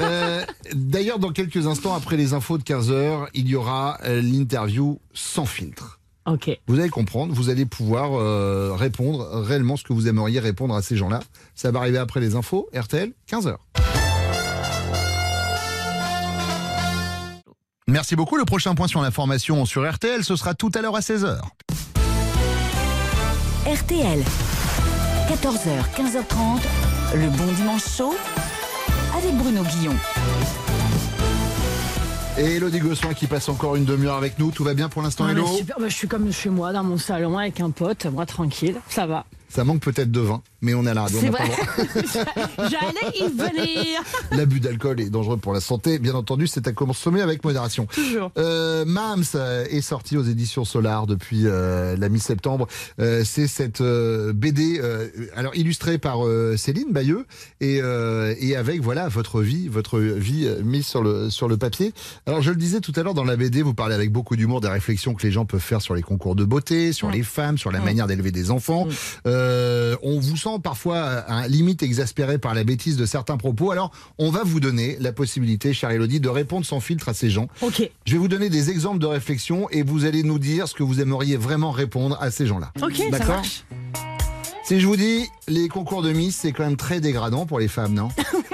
[0.00, 5.00] Euh, D'ailleurs, dans quelques instants, après les infos de 15h, il y aura euh, l'interview
[5.12, 6.00] sans filtre.
[6.26, 6.56] Ok.
[6.68, 10.82] Vous allez comprendre, vous allez pouvoir euh, répondre réellement ce que vous aimeriez répondre à
[10.82, 11.20] ces gens-là.
[11.54, 13.56] Ça va arriver après les infos, RTL, 15h.
[17.88, 18.36] Merci beaucoup.
[18.36, 21.40] Le prochain point sur l'information sur RTL, ce sera tout à l'heure à 16h.
[23.66, 24.24] RTL,
[25.32, 26.60] 14h, 15h30,
[27.14, 28.14] le bon dimanche chaud
[29.16, 29.94] avec Bruno Guillon.
[32.36, 34.50] Et Elodie Gossuin qui passe encore une demi-heure avec nous.
[34.50, 35.76] Tout va bien pour l'instant, Ah, super.
[35.78, 39.06] Bah, je suis comme chez moi dans mon salon avec un pote, moi tranquille, ça
[39.06, 39.24] va.
[39.48, 41.18] Ça manque peut-être de vin, mais on est à la radio.
[41.20, 41.44] C'est vrai.
[42.58, 44.02] J'allais y venir.
[44.30, 45.98] L'abus d'alcool est dangereux pour la santé.
[45.98, 47.86] Bien entendu, c'est à consommer avec modération.
[47.86, 48.30] Toujours.
[48.38, 52.68] Euh, Mams euh, est sorti aux éditions Solar depuis euh, la mi-septembre.
[53.00, 54.80] Euh, c'est cette BD,
[55.34, 56.18] alors illustrée par
[56.56, 57.26] Céline Bayeux
[57.60, 61.92] et, et avec voilà votre vie, votre vie mise sur le sur le papier.
[62.26, 64.60] Alors je le disais tout à l'heure dans la BD, vous parlez avec beaucoup d'humour
[64.60, 67.58] des réflexions que les gens peuvent faire sur les concours de beauté, sur les femmes,
[67.58, 68.86] sur la manière d'élever des enfants.
[69.26, 73.90] Euh, on vous sent parfois un limite exaspéré par la bêtise de certains propos, alors
[74.18, 77.48] on va vous donner la possibilité, chère Elodie, de répondre sans filtre à ces gens.
[77.60, 77.88] Ok.
[78.06, 80.82] Je vais vous donner des exemples de réflexion et vous allez nous dire ce que
[80.82, 82.72] vous aimeriez vraiment répondre à ces gens-là.
[82.82, 83.64] Ok, ça marche.
[84.64, 87.68] Si je vous dis les concours de Miss, c'est quand même très dégradant pour les
[87.68, 88.08] femmes, non?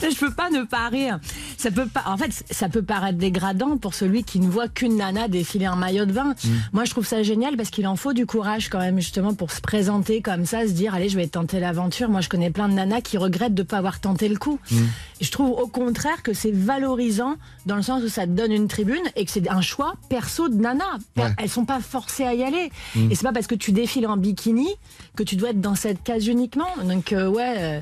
[0.00, 1.18] je peux pas ne pas rire.
[1.58, 2.04] Ça peut pas.
[2.06, 5.76] En fait, ça peut paraître dégradant pour celui qui ne voit qu'une nana défiler en
[5.76, 6.34] maillot de bain.
[6.44, 6.48] Mm.
[6.72, 9.50] Moi, je trouve ça génial parce qu'il en faut du courage quand même justement pour
[9.50, 12.08] se présenter comme ça, se dire allez, je vais tenter l'aventure.
[12.08, 14.58] Moi, je connais plein de nanas qui regrettent de pas avoir tenté le coup.
[14.70, 14.76] Mm.
[15.20, 17.36] Je trouve au contraire que c'est valorisant
[17.66, 20.48] dans le sens où ça te donne une tribune et que c'est un choix perso
[20.48, 20.84] de nana.
[21.16, 21.32] Ouais.
[21.38, 22.70] Elles sont pas forcées à y aller.
[22.94, 23.10] Mm.
[23.10, 24.68] Et c'est pas parce que tu défiles en bikini
[25.16, 26.68] que tu dois être dans cette case uniquement.
[26.84, 27.54] Donc euh, ouais.
[27.58, 27.80] euh,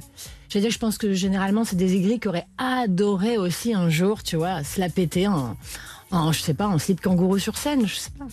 [0.52, 3.88] je veux dire, je pense que généralement, c'est des aigris qui auraient adoré aussi un
[3.88, 5.56] jour, tu vois, se la péter en,
[6.10, 8.26] en je sais pas, en slip kangourou sur scène, je sais pas.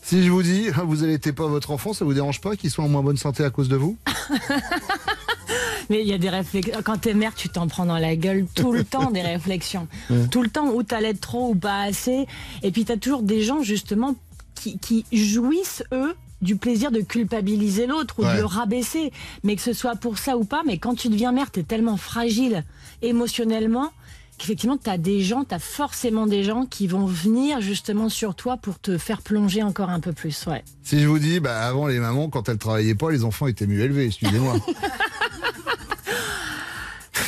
[0.00, 2.70] Si je vous dis, ah, vous allaitez pas votre enfant, ça vous dérange pas qu'il
[2.70, 3.96] soit en moins bonne santé à cause de vous?
[5.90, 6.80] Mais il y a des réflexions.
[6.84, 9.88] Quand t'es mère, tu t'en prends dans la gueule tout le temps des réflexions.
[10.10, 10.28] Ouais.
[10.28, 12.28] Tout le temps où t'allais trop ou pas assez.
[12.62, 14.14] Et puis t'as toujours des gens, justement,
[14.54, 16.14] qui, qui jouissent, eux,
[16.46, 18.34] du plaisir de culpabiliser l'autre ou Ouais.
[18.36, 19.12] de le rabaisser.
[19.44, 21.98] Mais que ce soit pour ça ou pas, mais quand tu deviens mère, t'es tellement
[21.98, 22.64] fragile
[23.02, 23.90] émotionnellement
[24.38, 28.78] qu'effectivement, t'as des gens, t'as forcément des gens qui vont venir justement sur toi pour
[28.78, 30.44] te faire plonger encore un peu plus.
[30.46, 30.62] Ouais.
[30.82, 33.66] Si je vous dis, bah, avant les mamans, quand elles travaillaient pas, les enfants étaient
[33.66, 34.56] mieux élevés, excusez-moi.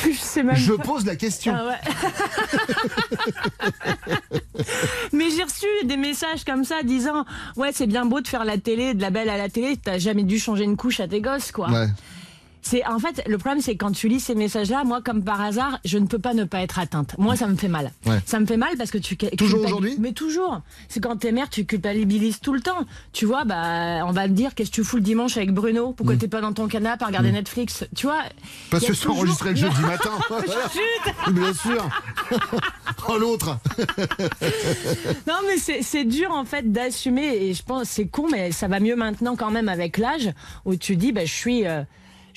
[0.03, 0.83] Je sais même Je pas.
[0.83, 1.53] pose la question.
[1.55, 1.79] Ah ouais.
[5.13, 7.25] Mais j'ai reçu des messages comme ça disant
[7.57, 9.97] ouais c'est bien beau de faire la télé, de la belle à la télé, t'as
[9.97, 11.69] jamais dû changer une couche à tes gosses quoi.
[11.69, 11.87] Ouais.
[12.61, 15.39] C'est en fait le problème c'est que quand tu lis ces messages-là, moi comme par
[15.41, 17.15] hasard, je ne peux pas ne pas être atteinte.
[17.17, 17.91] Moi ça me fait mal.
[18.05, 18.19] Ouais.
[18.25, 20.61] Ça me fait mal parce que tu Toujours aujourd'hui Mais toujours.
[20.89, 22.85] C'est quand t'es mère, tu culpabilises tout le temps.
[23.13, 25.93] Tu vois, bah on va te dire qu'est-ce que tu fous le dimanche avec Bruno
[25.93, 27.85] Pourquoi t'es pas dans ton canapé à regarder Netflix?
[27.95, 28.71] Tu vois Mm.
[28.71, 30.11] Parce que c'est toujours- enregistré le jeudi matin.
[30.71, 31.89] Chut Bien sûr.
[33.07, 33.57] oh l'autre.
[35.27, 38.67] Non, mais c'est c'est dur en fait d'assumer et je pense c'est con, mais ça
[38.67, 40.29] va mieux maintenant quand même avec l'âge
[40.65, 41.65] où tu dis bah je suis.
[41.65, 41.83] euh,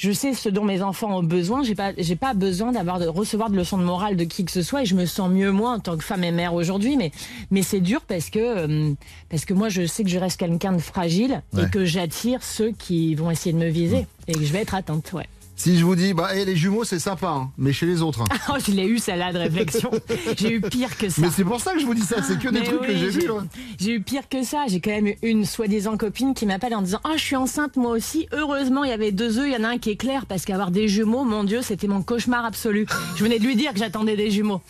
[0.02, 1.62] je sais ce dont mes enfants ont besoin.
[1.62, 4.50] J'ai pas, j'ai pas besoin d'avoir de recevoir de leçons de morale de qui que
[4.50, 6.96] ce soit et je me sens mieux moi en tant que femme et mère aujourd'hui.
[6.96, 7.12] Mais,
[7.52, 8.94] mais c'est dur parce que, euh,
[9.30, 11.62] parce que moi je sais que je reste quelqu'un de fragile Ouais.
[11.64, 14.74] et que j'attire ceux qui vont essayer de me viser et que je vais être
[14.74, 15.12] atteinte.
[15.12, 15.28] Ouais.
[15.54, 18.22] Si je vous dis, bah, eh, les jumeaux, c'est sympa, hein, mais chez les autres.
[18.22, 18.36] hein.
[18.52, 19.90] Oh, je l'ai eu celle-là de réflexion.
[20.36, 21.20] j'ai eu pire que ça.
[21.22, 22.96] Mais c'est pour ça que je vous dis ça, c'est que des Mais trucs que
[22.96, 23.30] j'ai vus.
[23.30, 23.46] hein.
[23.78, 24.64] J'ai eu pire que ça.
[24.66, 27.76] J'ai quand même eu une soi-disant copine qui m'appelle en disant Ah, je suis enceinte
[27.76, 28.26] moi aussi.
[28.32, 29.46] Heureusement, il y avait deux œufs.
[29.46, 31.86] Il y en a un qui est clair parce qu'avoir des jumeaux, mon Dieu, c'était
[31.86, 32.86] mon cauchemar absolu.
[33.16, 34.62] Je venais de lui dire que j'attendais des jumeaux.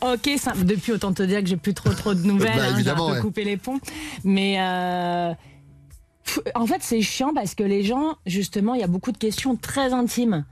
[0.00, 2.56] Ok, ça, depuis, autant te dire que j'ai plus trop trop de nouvelles.
[2.56, 3.20] Bah, hein, j'ai un peu ouais.
[3.20, 3.78] coupé les ponts.
[4.24, 4.56] Mais.
[4.58, 5.32] euh,
[6.54, 9.56] En fait, c'est chiant parce que les gens, justement, il y a beaucoup de questions
[9.56, 10.44] très intimes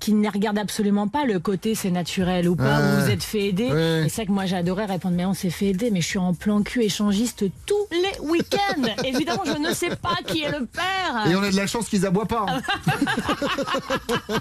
[0.00, 2.84] qui ne les regardent absolument pas le côté c'est naturel ou pas, Ouais.
[2.98, 3.70] ou vous êtes fait aider.
[3.70, 4.00] Ouais.
[4.00, 6.18] Et c'est ça que moi j'adorais répondre, mais on s'est fait aider, mais je suis
[6.18, 8.82] en plan cul échangiste tous les week-ends.
[9.04, 11.30] Évidemment, je ne sais pas qui est le père.
[11.30, 12.46] Et on a de la chance qu'ils aboient pas.
[12.48, 12.60] hein.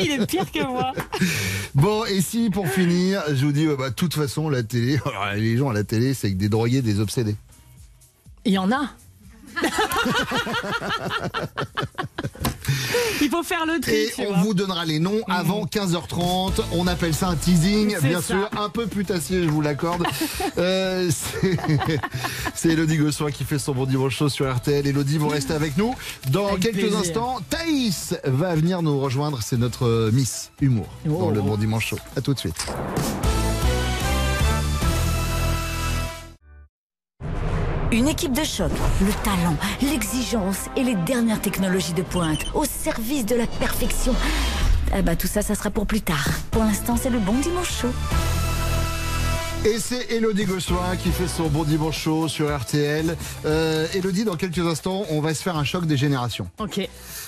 [0.00, 0.92] Il est pire que moi.
[1.74, 4.98] Bon, et si pour finir, je vous dis, euh, bah, de toute façon, la télé,
[5.36, 7.34] les gens à la télé, c'est que des drogués, des obsédés.
[8.44, 8.90] Il y en a.
[13.20, 14.42] Il faut faire le tri, Et tu on vois.
[14.42, 16.60] vous donnera les noms avant 15h30.
[16.72, 18.26] On appelle ça un teasing, bien ça.
[18.26, 20.04] sûr, un peu putassier, je vous l'accorde.
[20.58, 21.10] Euh,
[22.54, 24.86] c'est- Elodie Gossoin qui fait son bon dimanche chaud sur RTL.
[24.86, 25.94] Elodie, vous restez avec nous.
[26.30, 26.98] Dans Avec quelques plaisir.
[26.98, 29.38] instants, Thaïs va venir nous rejoindre.
[29.42, 31.30] C'est notre euh, Miss Humour dans Oh.
[31.30, 31.98] le bon dimanche chaud.
[32.16, 32.66] À tout de suite.
[37.92, 38.70] Une équipe de choc,
[39.02, 44.14] le talent, l'exigence et les dernières technologies de pointe au service de la perfection.
[44.94, 46.26] Ah bah tout ça, ça sera pour plus tard.
[46.52, 47.92] Pour l'instant, c'est le bon dimanche chaud.
[49.66, 53.14] Et c'est Elodie Gossoin qui fait son bon dimanche chaud sur RTL.
[53.44, 56.48] Euh, Elodie, dans quelques instants, on va se faire un choc des générations.
[56.58, 56.78] Ok,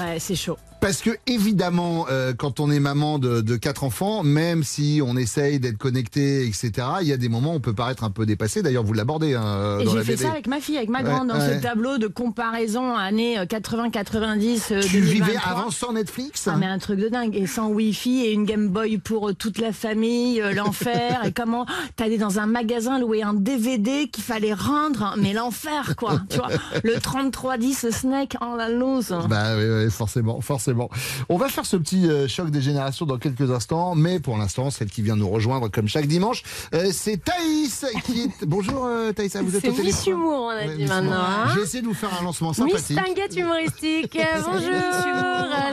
[0.01, 0.57] ouais, c'est chaud.
[0.85, 5.17] Parce que évidemment, euh, quand on est maman de, de quatre enfants, même si on
[5.17, 8.27] essaye d'être connecté, etc., il y a des moments où on peut paraître un peu
[8.27, 8.61] dépassé.
[8.61, 10.25] D'ailleurs, vous l'abordez hein, Et j'ai fait BD.
[10.25, 11.57] ça avec ma fille, avec ma Ouais, grande, dans ouais.
[11.57, 14.73] ce tableau de comparaison années euh, 80-90.
[14.75, 15.51] euh, Tu vivais 2023.
[15.53, 18.69] avant sans Netflix Ah mais un truc de dingue et sans wifi et une Game
[18.69, 21.65] Boy pour euh, toute la famille, euh, l'enfer et comment
[21.97, 26.49] t'allais dans un magasin louer un DVD qu'il fallait rendre, mais l'enfer quoi, tu vois,
[26.83, 29.15] le 3310 Snake en la loose.
[29.31, 30.74] Bah oui, oui, forcément, forcément.
[30.75, 31.25] Forcément.
[31.29, 34.71] On va faire ce petit euh, choc des générations dans quelques instants, mais pour l'instant,
[34.71, 36.43] celle qui vient nous rejoindre comme chaque dimanche,
[36.75, 38.45] euh, c'est Thaïs qui est...
[38.47, 40.89] Bonjour euh, Thaïs, vous êtes C'est au téléphone Miss Humour, on a Ouais, dit Miss
[40.89, 41.13] maintenant.
[41.13, 41.53] Hein.
[41.55, 42.97] J'ai essayé de vous faire un lancement Miss sympathique.
[42.97, 44.75] Tinguette humoristique, bonjour.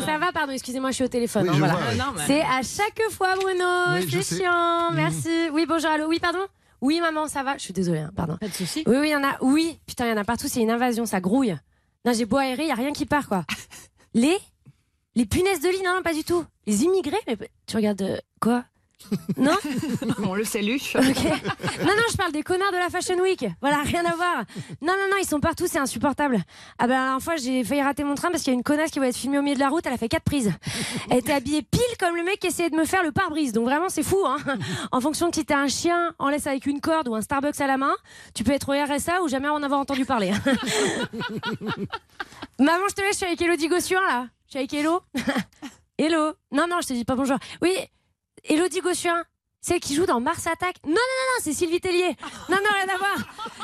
[0.06, 1.44] Ça va, pardon, excusez-moi, je suis au téléphone.
[1.44, 1.78] Oui, hein, voilà.
[2.26, 3.66] C'est à chaque fois, Bruno.
[3.96, 4.92] Oui, c'est chiant.
[4.92, 4.96] Mhm.
[4.96, 5.50] Merci.
[5.54, 6.08] Oui, bonjour, allô.
[6.08, 6.40] Oui, pardon.
[6.82, 7.58] Oui, maman, ça va.
[7.58, 8.38] Je suis désolée, hein, pardon.
[8.38, 8.84] Pas de souci.
[8.88, 9.38] Oui, oui, il y en a.
[9.42, 10.48] Oui, putain, il y en a partout.
[10.48, 11.56] C'est une invasion, ça grouille.
[12.06, 13.46] Non, j'ai beau aérer, il y a rien qui part, quoi.
[14.14, 14.38] Les
[15.16, 16.46] les punaises de lit, non, non, pas du tout.
[16.68, 17.38] Les immigrés, mais
[17.68, 18.64] tu regardes euh, quoi
[19.38, 19.56] Non
[20.24, 20.78] On le salue.
[21.82, 23.46] Non, non, je parle des connards de la Fashion Week.
[23.60, 24.44] Voilà, rien à voir.
[24.82, 26.40] Non, non, non, ils sont partout, c'est insupportable.
[26.78, 28.64] Ah ben, la dernière fois, j'ai failli rater mon train parce qu'il y a une
[28.64, 30.54] connasse qui va être filmée au milieu de la route, elle a fait quatre prises.
[31.10, 33.52] Elle était habillée pile comme le mec qui essayait de me faire le pare-brise.
[33.52, 34.38] Donc vraiment, c'est fou, hein.
[34.92, 37.60] En fonction de si t'es un chien en laisse avec une corde ou un Starbucks
[37.60, 37.96] à la main,
[38.36, 40.32] tu peux être au RSA ou jamais en avoir entendu parler.
[42.60, 44.28] Maman, je te laisse, je suis avec Elodie Gossuin, là.
[44.52, 45.02] Je suis avec Hello.
[45.98, 46.34] Hello.
[46.52, 47.38] Non, non, je te dis pas bonjour.
[47.62, 47.74] Oui,
[48.44, 49.24] Elodie Gossuin.
[49.62, 50.76] Celle qui joue dans Mars Attack.
[50.84, 52.18] Non, non, non, non, c'est Sylvie Tellier.
[52.50, 53.16] Non, non, rien à voir.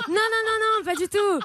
[0.08, 1.40] Non, non, non, non, pas du tout.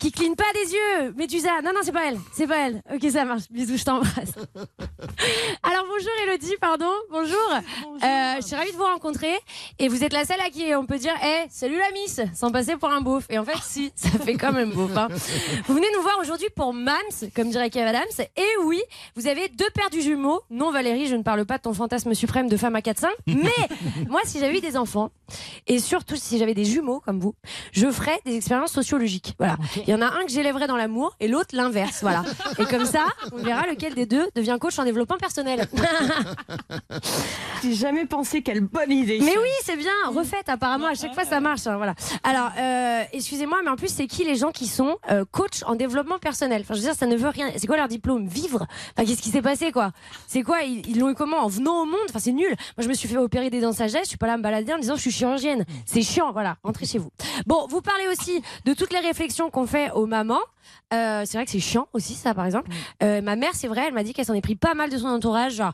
[0.00, 1.14] Qui cligne pas des yeux.
[1.16, 1.60] Médusa.
[1.62, 2.18] Non, non, c'est pas elle.
[2.32, 2.82] C'est pas elle.
[2.92, 3.42] Ok, ça marche.
[3.50, 4.32] Bisous, je t'embrasse.
[5.62, 6.90] Alors, bonjour Elodie, pardon.
[7.08, 7.38] Bonjour.
[7.52, 9.32] Euh, je suis ravie de vous rencontrer.
[9.78, 12.50] Et vous êtes la seule à qui on peut dire, eh, salut la miss, sans
[12.50, 13.26] passer pour un beauf.
[13.30, 14.90] Et en fait, si, ça fait quand même beauf.
[14.96, 15.06] hein.
[15.68, 16.96] Vous venez nous voir aujourd'hui pour Mams,
[17.36, 18.26] comme dirait Kev Adams.
[18.36, 18.82] Et oui,
[19.14, 20.40] vous avez deux paires du jumeau.
[20.50, 23.08] Non, Valérie, je ne parle pas de ton fantasme suprême de femme à 4 seins.
[23.28, 23.68] Mais
[24.08, 25.10] moi, si j'avais eu des enfants,
[25.68, 27.34] et surtout si j'avais des jumeaux comme vous,
[27.72, 29.34] je ferais des expériences sociologiques.
[29.38, 29.56] Voilà.
[29.92, 31.98] Il y en a un que j'élèverais dans l'amour et l'autre l'inverse.
[32.00, 32.24] Voilà.
[32.58, 35.68] Et comme ça, on verra lequel des deux devient coach en développement personnel.
[37.62, 39.18] J'ai jamais pensé quelle bonne idée.
[39.20, 41.66] Mais oui, c'est bien, refaites apparemment, à chaque fois ça marche.
[41.66, 41.94] hein, voilà.
[42.24, 45.74] Alors, euh, excusez-moi, mais en plus, c'est qui les gens qui sont euh, coach en
[45.74, 46.62] développement personnel?
[46.62, 47.50] Enfin, je veux dire, ça ne veut rien.
[47.58, 48.26] C'est quoi leur diplôme?
[48.26, 48.66] Vivre?
[48.96, 49.92] Enfin, qu'est-ce qui s'est passé, quoi?
[50.26, 51.36] C'est quoi Ils ils l'ont eu comment?
[51.44, 51.98] En venant au monde?
[52.08, 52.48] Enfin, c'est nul.
[52.48, 54.36] Moi, je me suis fait opérer des dents de sagesse, je suis pas là à
[54.38, 55.66] me balader en disant je suis chirurgienne.
[55.84, 57.10] C'est chiant, voilà, rentrez chez vous.
[57.46, 60.40] Bon, vous parlez aussi de toutes les réflexions qu'on fait aux mamans.
[60.92, 62.70] Euh, c'est vrai que c'est chiant aussi, ça, par exemple.
[63.02, 64.98] Euh, ma mère, c'est vrai, elle m'a dit qu'elle s'en est pris pas mal de
[64.98, 65.72] son entourage, genre.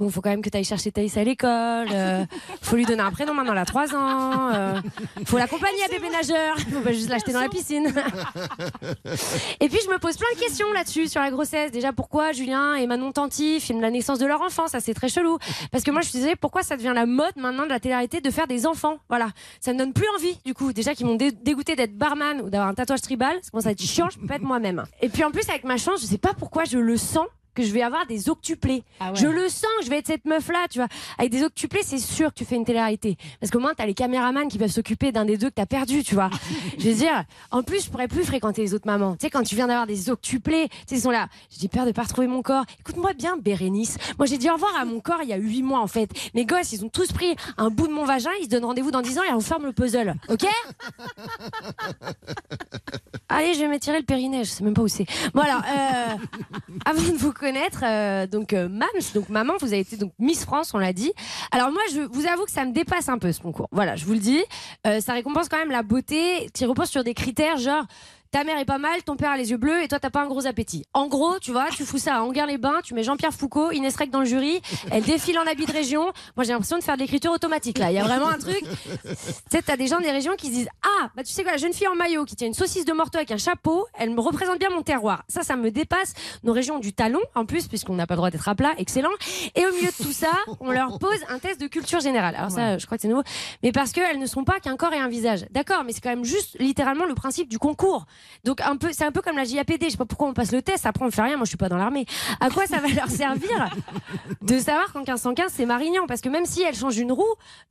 [0.00, 1.88] Bon, faut quand même que tu ailles chercher Thaïs à l'école.
[1.92, 2.24] euh,
[2.62, 4.48] faut lui donner un prénom maintenant, elle a 3 ans.
[4.54, 4.80] euh,
[5.26, 6.56] faut l'accompagner à bébé nageur.
[6.72, 7.86] Faut pas juste l'acheter dans la piscine.
[9.60, 11.70] Et puis, je me pose plein de questions là-dessus, sur la grossesse.
[11.70, 14.68] Déjà, pourquoi Julien et Manon Tanti filment la naissance de leur enfant?
[14.68, 15.36] Ça, c'est très chelou.
[15.70, 18.22] Parce que moi, je suis désolée, pourquoi ça devient la mode maintenant de la télé-réalité
[18.22, 18.96] de faire des enfants?
[19.10, 19.28] Voilà.
[19.60, 20.72] Ça me donne plus envie, du coup.
[20.72, 23.36] Déjà qu'ils m'ont dé- dégoûté d'être barman ou d'avoir un tatouage tribal.
[23.42, 24.84] Ça commence à être chiant, je peux pas être moi-même.
[25.02, 27.62] Et puis, en plus, avec ma chance, je sais pas pourquoi je le sens que
[27.62, 28.84] je vais avoir des octuplés.
[29.00, 29.18] Ah ouais.
[29.18, 30.88] Je le sens, que je vais être cette meuf-là, tu vois.
[31.18, 33.16] Avec des octuplés, c'est sûr que tu fais une télé-réalité.
[33.40, 36.02] Parce qu'au moins, t'as les caméramans qui peuvent s'occuper d'un des deux que t'as perdu,
[36.02, 36.30] tu vois.
[36.78, 39.16] je veux dire, en plus, je pourrais plus fréquenter les autres mamans.
[39.16, 41.28] Tu sais, quand tu viens d'avoir des octuplés, tu sais, ils sont là.
[41.58, 42.64] J'ai peur de pas retrouver mon corps.
[42.80, 43.96] Écoute-moi bien, Bérénice.
[44.18, 46.10] Moi, j'ai dit au revoir à mon corps il y a huit mois, en fait.
[46.34, 48.90] Mes gosses, ils ont tous pris un bout de mon vagin, ils se donnent rendez-vous
[48.90, 50.14] dans 10 ans et on forme le puzzle.
[50.28, 50.46] Ok?
[53.30, 55.06] Allez, je vais m'étirer le périnée, je sais même pas où c'est.
[55.34, 56.16] Bon alors, euh,
[56.84, 60.44] avant de vous connaître, euh, donc euh, Mams, donc maman, vous avez été donc Miss
[60.44, 61.12] France, on l'a dit.
[61.52, 63.68] Alors moi, je vous avoue que ça me dépasse un peu ce concours.
[63.70, 64.42] Voilà, je vous le dis.
[64.84, 67.84] Euh, ça récompense quand même la beauté qui repose sur des critères genre.
[68.32, 70.22] Ta mère est pas mal, ton père a les yeux bleus et toi t'as pas
[70.22, 70.84] un gros appétit.
[70.94, 74.10] En gros, tu vois, tu fous ça à Anguin-les-Bains, tu mets Jean-Pierre Foucault, Inès Rec
[74.10, 74.62] dans le jury,
[74.92, 76.12] elle défile en habit de région.
[76.36, 77.90] Moi j'ai l'impression de faire de l'écriture automatique là.
[77.90, 78.62] Il y a vraiment un truc.
[78.62, 79.16] Tu
[79.50, 81.58] sais, t'as des gens des régions qui se disent Ah, bah tu sais quoi, la
[81.58, 84.20] jeune fille en maillot qui tient une saucisse de morteau avec un chapeau, elle me
[84.20, 85.24] représente bien mon terroir.
[85.26, 86.14] Ça, ça me dépasse.
[86.44, 88.74] Nos régions ont du talon, en plus, puisqu'on n'a pas le droit d'être à plat,
[88.78, 89.10] excellent.
[89.56, 92.36] Et au milieu de tout ça, on leur pose un test de culture générale.
[92.36, 93.24] Alors ça, je crois que c'est nouveau.
[93.64, 95.46] Mais parce qu'elles ne sont pas qu'un corps et un visage.
[95.50, 98.06] D'accord, mais c'est quand même juste littéralement le principe du concours.
[98.44, 99.84] Donc un peu, c'est un peu comme la JAPD.
[99.84, 101.36] Je sais pas pourquoi on passe le test, après on fait rien.
[101.36, 102.06] Moi, je suis pas dans l'armée.
[102.40, 103.70] À quoi ça va leur servir
[104.42, 106.06] de savoir qu'en 1515 c'est Marignan?
[106.06, 107.24] Parce que même si elle change une roue,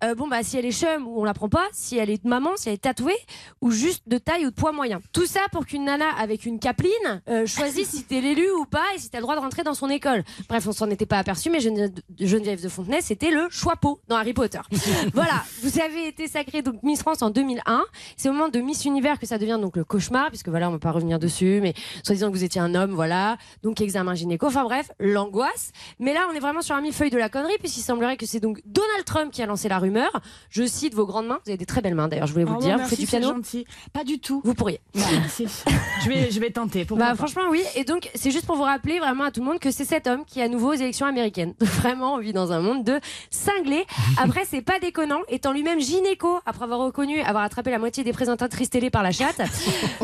[0.03, 2.23] euh, bon bah si elle est chum ou on la prend pas, si elle est
[2.25, 3.17] maman, si elle est tatouée
[3.61, 5.01] ou juste de taille ou de poids moyen.
[5.13, 8.85] Tout ça pour qu'une nana avec une capeline euh, choisisse si t'es l'élu ou pas
[8.95, 10.23] et si t'as le droit de rentrer dans son école.
[10.47, 14.33] Bref, on s'en était pas aperçu, mais Geneviève de Fontenay, c'était le choix-pot dans Harry
[14.33, 14.59] Potter.
[15.13, 17.83] voilà, vous avez été sacrée donc Miss France en 2001.
[18.17, 20.71] C'est au moment de Miss Univers que ça devient donc le cauchemar, puisque voilà, on
[20.71, 21.73] va pas revenir dessus, mais
[22.05, 23.37] soi-disant que vous étiez un homme, voilà.
[23.61, 25.71] Donc examen gynéco, enfin bref, l'angoisse.
[25.99, 28.39] Mais là, on est vraiment sur un millefeuille de la connerie, puisqu'il semblerait que c'est
[28.39, 30.09] donc Donald Trump qui a lancé la rumeur.
[30.49, 31.39] Je cite vos grandes mains.
[31.43, 32.77] Vous avez des très belles mains d'ailleurs, je voulais vous Oh, le dire.
[32.77, 33.65] merci, vous faites du piano gentil.
[33.91, 34.41] Pas du tout.
[34.45, 34.79] Vous pourriez.
[34.95, 35.45] Merci.
[36.03, 36.85] je, vais, je vais tenter.
[36.85, 37.61] Pourquoi Bah, franchement, oui.
[37.75, 40.07] Et donc, c'est juste pour vous rappeler vraiment à tout le monde que c'est cet
[40.07, 41.53] homme qui est à nouveau aux élections américaines.
[41.59, 43.85] Donc, vraiment, on vit dans un monde de cinglés.
[44.17, 45.19] Après, c'est pas déconnant.
[45.27, 49.11] Étant lui-même gynéco, après avoir reconnu avoir attrapé la moitié des présentatrices télé par la
[49.11, 49.41] chatte,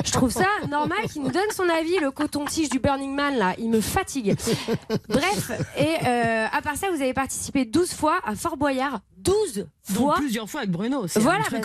[0.03, 1.99] je trouve trouve ça normal qu'il nous donne son avis.
[1.99, 4.35] Le coton-tige du Burning Man, là, il me fatigue.
[5.09, 9.01] Bref, et euh, à part ça, vous avez participé 12 fois à Fort Boyard.
[9.25, 11.07] 12 Donc fois plusieurs fois avec Bruno.
[11.07, 11.57] c'est voilà, bah,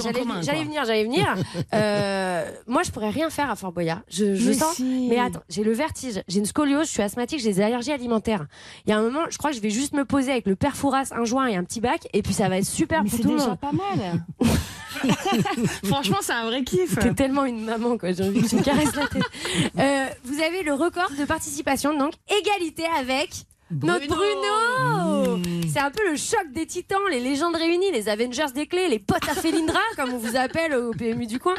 [0.42, 1.34] j'allais venir, j'allais venir.
[1.72, 4.00] Euh, moi, je pourrais rien faire à Fort Boyard.
[4.08, 4.74] Je, je Mais sens.
[4.74, 5.06] si.
[5.08, 8.46] Mais attends, j'ai le vertige, j'ai une scoliose, je suis asthmatique, j'ai des allergies alimentaires.
[8.86, 10.56] Il y a un moment, je crois que je vais juste me poser avec le
[10.56, 13.11] père Fouras, un joint et un petit bac, et puis ça va être super Mais
[13.11, 13.58] pour c'est tout le déjà monde.
[13.61, 14.24] pas mal.
[15.84, 16.98] Franchement, c'est un vrai kiff.
[16.98, 18.12] T'es tellement une maman, quoi.
[18.12, 19.22] J'ai envie que tu me caresses la tête.
[19.78, 23.30] Euh, vous avez le record de participation, donc égalité avec.
[23.70, 25.38] Notre Bruno
[25.72, 28.98] C'est un peu le choc des titans, les légendes réunies, les Avengers des clés, les
[28.98, 31.54] potes à Felindra, comme on vous appelle au PMU du coin.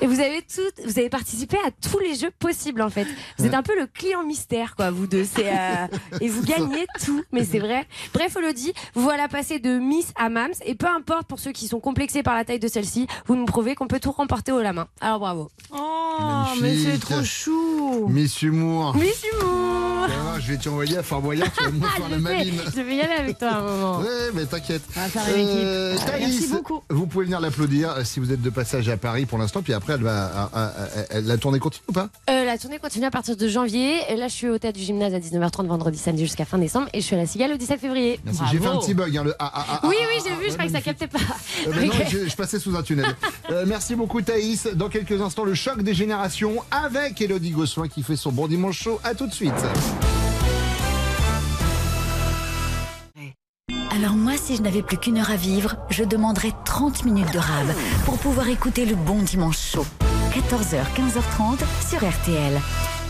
[0.00, 3.06] Et vous avez tout, vous avez participé à tous les jeux possibles en fait.
[3.38, 5.24] Vous êtes un peu le client mystère, quoi, vous deux.
[5.24, 5.86] C'est, euh,
[6.20, 7.86] et vous gagnez tout, mais c'est vrai.
[8.12, 11.66] Bref, Elodie, vous voilà passer de Miss à Mams, et peu importe pour ceux qui
[11.66, 14.62] sont complexés par la taille de celle-ci, vous nous prouvez qu'on peut tout remporter haut
[14.62, 14.86] la main.
[15.00, 15.50] Alors bravo.
[15.72, 16.18] Oh,
[16.60, 18.06] mais c'est trop chou.
[18.08, 18.94] Miss Humour.
[18.96, 20.06] Miss Humour.
[20.06, 22.60] Va, je vais t'envoyer à Fort Boyard, tu vas me faire la je, vais, maline.
[22.76, 23.98] je vais y aller avec toi un moment.
[24.04, 24.82] Ouais, mais t'inquiète.
[24.96, 26.00] On va faire une équipe.
[26.06, 26.82] Ah, Thaïs, Merci beaucoup.
[26.90, 29.72] Vous pouvez venir l'applaudir euh, si vous êtes de passage à Paris pour l'instant, puis
[29.72, 32.08] après, elle va, à- à- à- à- la tournée continue ou pas?
[32.30, 34.00] Euh, la tournée continue à partir de janvier.
[34.10, 36.88] Et là, je suis au théâtre du gymnase à 19h30 vendredi, samedi jusqu'à fin décembre.
[36.92, 38.20] Et je suis à la Cigale le 17 février.
[38.24, 38.40] Merci.
[38.52, 40.34] J'ai fait un petit bug, hein, le ah, ah, ah, Oui, ah, oui, ah, j'ai
[40.34, 41.18] ah, vu, je croyais que ça captait pas.
[41.66, 42.06] Euh, mais non, Ok.
[42.10, 43.06] je, je passais sous un tunnel.
[43.50, 44.68] Euh, merci beaucoup Thaïs.
[44.74, 48.82] Dans quelques instants, le choc des générations avec Elodie Gossuin qui fait son bon dimanche
[48.82, 49.00] chaud.
[49.04, 49.52] À tout de suite.
[53.94, 57.38] Alors moi, si je n'avais plus qu'une heure à vivre, je demanderais 30 minutes de
[57.38, 57.68] rab
[58.04, 59.86] pour pouvoir écouter le bon dimanche chaud.
[60.32, 62.60] 14h, 15h30 sur RTL.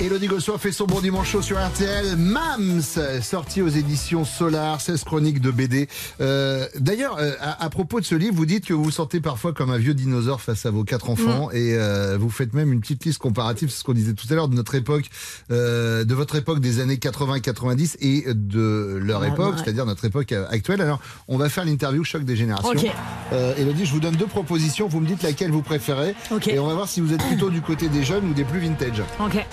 [0.01, 2.17] Elodie Gossuin fait son bon dimanche chaud sur RTL.
[2.17, 2.83] Mams,
[3.23, 5.89] sorti aux éditions Solar, 16 chroniques de BD.
[6.21, 9.21] Euh, D'ailleurs, euh, à, à propos de ce livre, vous dites que vous vous sentez
[9.21, 12.73] parfois comme un vieux dinosaure face à vos quatre enfants et euh, vous faites même
[12.73, 15.05] une petite liste comparative, c'est ce qu'on disait tout à l'heure, de notre époque,
[15.53, 19.61] euh, de votre époque des années 80-90 et de leur Ah, époque, ouais.
[19.65, 20.81] c'est-à-dire notre époque euh, actuelle.
[20.83, 22.69] Alors, on va faire l'interview choc des générations.
[22.71, 22.85] Ok.
[23.33, 26.17] Euh, Elodie, je vous donne deux propositions, vous me dites laquelle vous préférez.
[26.33, 26.49] Ok.
[26.49, 28.59] Et on va voir si vous êtes plutôt du côté des jeunes ou des plus
[28.59, 29.01] vintage.
[29.25, 29.47] Ok.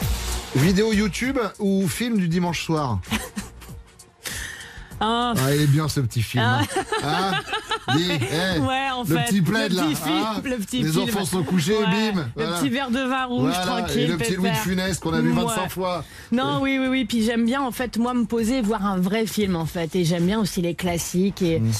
[0.56, 3.00] Vidéo YouTube ou film du dimanche soir
[5.00, 6.44] Ah, Ah, il est bien ce petit film.
[6.46, 6.60] Ah.
[6.62, 6.66] hein.
[7.04, 7.32] Ah,
[7.98, 9.26] dis, ouais, en le fait.
[9.30, 9.84] petit plaid le là.
[9.84, 10.42] petit film, hein.
[10.44, 11.04] le petit Les film.
[11.04, 12.22] enfants sont couchés, Ouais, bim.
[12.36, 12.58] Le voilà.
[12.60, 14.02] petit verre de vin rouge, Voilà, tranquille.
[14.02, 14.56] Et le petit Louis de.
[14.56, 15.70] Funès qu'on a vu 25 Ouais.
[15.70, 16.06] fois.
[16.32, 17.06] Non, oui, oui, oui.
[17.06, 19.96] Puis j'aime bien, en fait, moi, me poser voir un vrai film, en fait.
[19.96, 21.42] Et j'aime bien aussi les classiques.
[21.42, 21.72] Et Mm.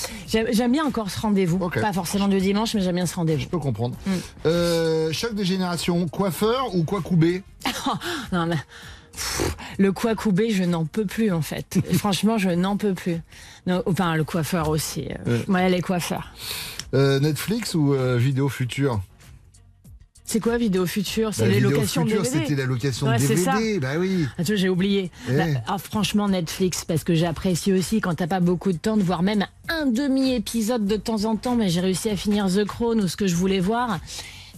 [0.52, 1.58] j'aime bien encore ce rendez-vous.
[1.70, 3.42] Pas forcément de dimanche, mais j'aime bien ce rendez-vous.
[3.42, 3.96] Je peux comprendre.
[4.06, 4.12] Mm.
[4.48, 7.44] Euh, choc des générations, coiffeur ou quoi couper
[8.32, 8.56] non, mais.
[9.14, 11.80] Pff, Le quoi coubé, je n'en peux plus en fait.
[11.94, 13.18] Franchement, je n'en peux plus.
[13.68, 15.08] Non, enfin, le coiffeur aussi.
[15.28, 15.54] euh, Ouais.
[15.56, 16.34] Ouais, les coiffeurs.
[16.94, 19.02] Euh, Netflix ou euh, vidéo future?
[20.24, 21.34] C'est quoi Vidéo Future?
[21.34, 22.46] C'est Bah, les locations de Future, DVD.
[22.46, 23.60] c'était la location de Ouais, DVD, ça.
[23.82, 24.26] bah oui.
[24.38, 25.12] Attends, j'ai oublié.
[25.30, 25.34] Eh.
[25.36, 29.04] Bah, ah, franchement, Netflix, parce que j'apprécie aussi quand t'as pas beaucoup de temps de
[29.04, 33.02] voir même un demi-épisode de temps en temps, mais j'ai réussi à finir The Crown
[33.02, 34.00] ou ce que je voulais voir.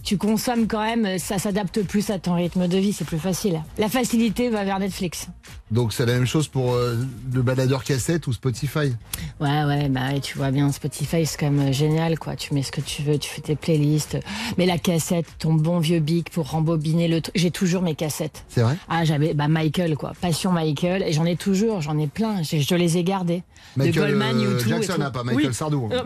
[0.04, 3.62] Tu consommes quand même, ça s'adapte plus à ton rythme de vie, c'est plus facile.
[3.78, 5.28] La facilité va vers Netflix.
[5.70, 6.94] Donc c'est la même chose pour euh,
[7.32, 8.94] le baladeur cassette ou Spotify?
[9.40, 12.36] Ouais, ouais, bah ouais, tu vois bien, Spotify, c'est quand même euh, génial, quoi.
[12.36, 14.18] Tu mets ce que tu veux, tu fais tes playlists.
[14.58, 17.34] Mais la cassette, ton bon vieux bic pour rembobiner le truc.
[17.36, 18.44] J'ai toujours mes cassettes.
[18.50, 18.76] C'est vrai?
[18.90, 20.12] Ah, j'avais, bah, Michael, quoi.
[20.20, 21.02] Passion Michael.
[21.02, 22.42] Et j'en ai toujours, j'en ai plein.
[22.42, 23.42] Je les ai gardés.
[23.76, 25.02] Michael de Goldman, euh, U2 et Jackson, tout.
[25.02, 25.54] hein, pas Michael Oui.
[25.54, 25.90] Sardou.
[25.92, 26.04] hein.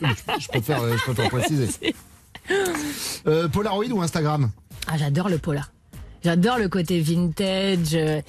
[0.38, 1.68] je préfère, euh, je préfère préciser.
[3.26, 4.50] Euh, Polaroid ou Instagram?
[4.86, 5.70] Ah, j'adore le polar.
[6.22, 7.94] J'adore le côté vintage.
[7.94, 8.20] euh,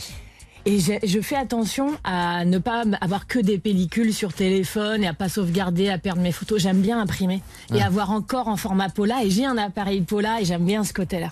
[0.65, 5.13] Et je fais attention à ne pas avoir que des pellicules sur téléphone et à
[5.13, 6.61] pas sauvegarder, à perdre mes photos.
[6.61, 7.41] J'aime bien imprimer
[7.71, 7.81] et Ouais.
[7.81, 9.23] avoir encore en format Pola.
[9.25, 11.31] Et j'ai un appareil Pola et j'aime bien ce côté-là.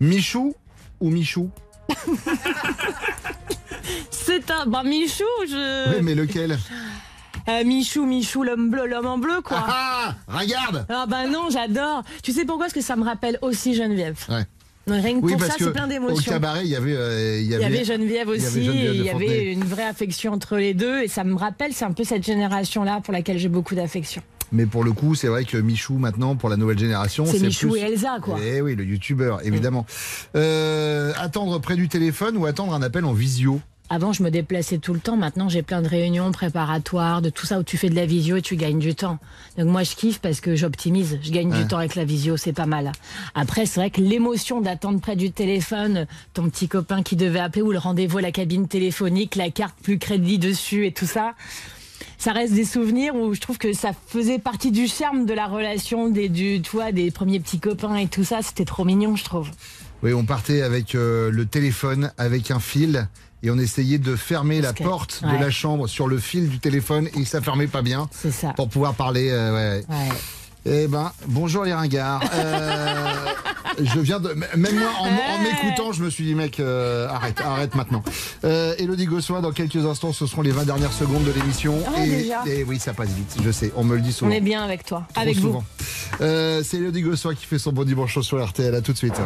[0.00, 0.54] Michou
[1.00, 1.50] ou Michou?
[4.10, 4.66] C'est un.
[4.66, 5.96] Bah, Michou, je.
[5.96, 6.58] Oui, mais lequel?
[7.48, 9.62] Euh, Michou, Michou, l'homme bleu, l'homme en bleu, quoi.
[9.68, 12.02] Ah, regarde Ah, bah non, j'adore.
[12.22, 12.66] Tu sais pourquoi?
[12.66, 14.18] Parce que ça me rappelle aussi Geneviève.
[14.28, 14.44] Ouais.
[14.86, 16.32] Donc, rien que Oui, pour parce ça, c'est plein au d'émotions.
[16.32, 18.68] cabaret, il y avait, euh, il y Il y avait, avait Geneviève il y aussi,
[18.68, 21.86] avait il y avait une vraie affection entre les deux, et ça me rappelle, c'est
[21.86, 24.22] un peu cette génération-là pour laquelle j'ai beaucoup d'affection.
[24.52, 27.70] Mais pour le coup, c'est vrai que Michou, maintenant, pour la nouvelle génération, C'est Michou
[27.70, 28.38] plus- et Elsa, quoi.
[28.44, 29.86] Eh oui, le youtubeur, évidemment.
[30.36, 33.60] Euh, attendre près du téléphone ou attendre un appel en visio?
[33.94, 35.16] Avant, je me déplaçais tout le temps.
[35.16, 38.34] Maintenant, j'ai plein de réunions préparatoires, de tout ça où tu fais de la visio
[38.38, 39.20] et tu gagnes du temps.
[39.56, 41.20] Donc moi, je kiffe parce que j'optimise.
[41.22, 41.62] Je gagne Ouais.
[41.62, 42.90] du temps avec la visio, c'est pas mal.
[43.36, 47.62] Après, c'est vrai que l'émotion d'attendre près du téléphone, ton petit copain qui devait appeler
[47.62, 51.34] ou le rendez-vous à la cabine téléphonique, la carte plus crédit dessus et tout ça.
[52.18, 55.46] ça reste des souvenirs où je trouve que ça faisait partie du charme de la
[55.46, 58.40] relation des, du, tu vois, des premiers petits copains et tout ça.
[58.42, 59.50] C'était trop mignon, je trouve.
[60.02, 63.08] Oui, on partait avec euh, le téléphone, avec un fil.
[63.44, 65.38] Et on essayait de fermer la que- porte de ouais.
[65.38, 68.08] la chambre sur le fil du téléphone et ça fermait pas bien.
[68.10, 68.54] C'est ça.
[68.56, 69.28] Pour pouvoir parler.
[69.30, 69.84] euh, ouais.
[69.88, 70.08] Ouais.
[70.66, 72.22] Eh ben, bonjour les ringards.
[72.32, 73.12] Euh,
[73.84, 74.30] je viens de.
[74.56, 78.02] Même moi, en, en m'écoutant, je me suis dit, mec, euh, arrête, arrête maintenant.
[78.44, 81.76] Euh, Elodie Gossoin, dans quelques instants, ce seront les 20 dernières secondes de l'émission.
[81.94, 84.30] Ah, et, déjà et oui, ça passe vite, je sais, on me le dit souvent.
[84.30, 85.64] On est bien avec toi, Trop avec souvent.
[86.22, 88.74] Euh, C'est Elodie Gossoin qui fait son bon dimanche chaud sur RTL.
[88.74, 89.20] À tout de suite.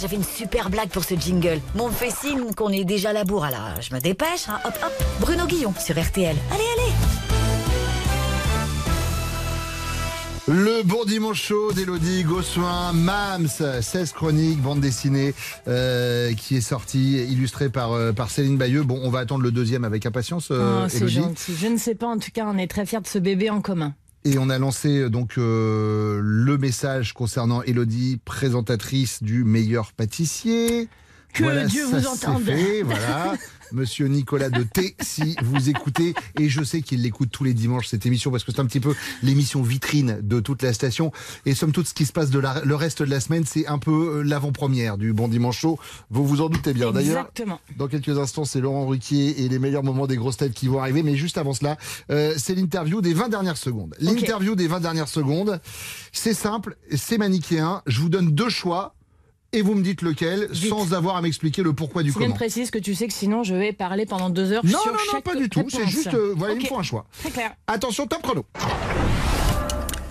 [0.00, 1.60] J'avais une super blague pour ce jingle.
[1.74, 3.44] Mon me fait signe qu'on est déjà à la bourre.
[3.44, 4.48] Alors, je me dépêche.
[4.48, 4.58] hein.
[4.64, 4.92] Hop, hop.
[5.20, 6.36] Bruno Guillon sur RTL.
[6.50, 6.92] Allez, allez.
[10.48, 13.46] Le bon dimanche chaud d'Elodie Gossuin, Mams,
[13.80, 15.32] 16 chroniques, bande dessinée,
[15.68, 18.82] euh, qui est sortie, illustrée par, euh, par Céline Bayeux.
[18.82, 21.54] Bon, on va attendre le deuxième avec impatience, euh, Oh, gentil.
[21.56, 23.60] Je ne sais pas, en tout cas, on est très fiers de ce bébé en
[23.60, 23.94] commun.
[24.24, 30.88] Et on a lancé euh, donc euh, le message concernant Elodie, présentatrice du meilleur pâtissier.
[31.32, 32.44] Que Dieu ça vous entende.
[32.44, 33.34] fait, voilà.
[33.72, 37.86] Monsieur Nicolas de T, si vous écoutez, et je sais qu'il l'écoute tous les dimanches
[37.86, 41.12] cette émission parce que c'est un petit peu l'émission vitrine de toute la station.
[41.46, 43.68] Et somme toute, ce qui se passe de la- le reste de la semaine, c'est
[43.68, 45.78] un peu euh, l'avant-première du Bon Dimanche Chaud.
[46.10, 46.90] Vous vous en doutez bien.
[46.90, 47.60] D'ailleurs, Exactement.
[47.78, 50.80] dans quelques instants, c'est Laurent Ruquier et les meilleurs moments des grosses têtes qui vont
[50.80, 51.04] arriver.
[51.04, 51.76] Mais juste avant cela,
[52.10, 53.94] euh, c'est l'interview des 20 dernières secondes.
[54.00, 55.60] L'interview des 20 dernières secondes,
[56.10, 57.82] c'est simple, c'est manichéen.
[57.86, 58.96] Je vous donne deux choix
[59.52, 62.34] et vous me dites lequel sans avoir à m'expliquer le pourquoi du comment.
[62.34, 64.98] précise que tu sais que sinon je vais parler pendant deux heures Non, sur non,
[64.98, 65.64] non, chaque pas du tout.
[65.68, 67.06] C'est juste, euh, voilà, il me faut un choix.
[67.18, 67.54] Très clair.
[67.66, 68.44] Attention, top chrono.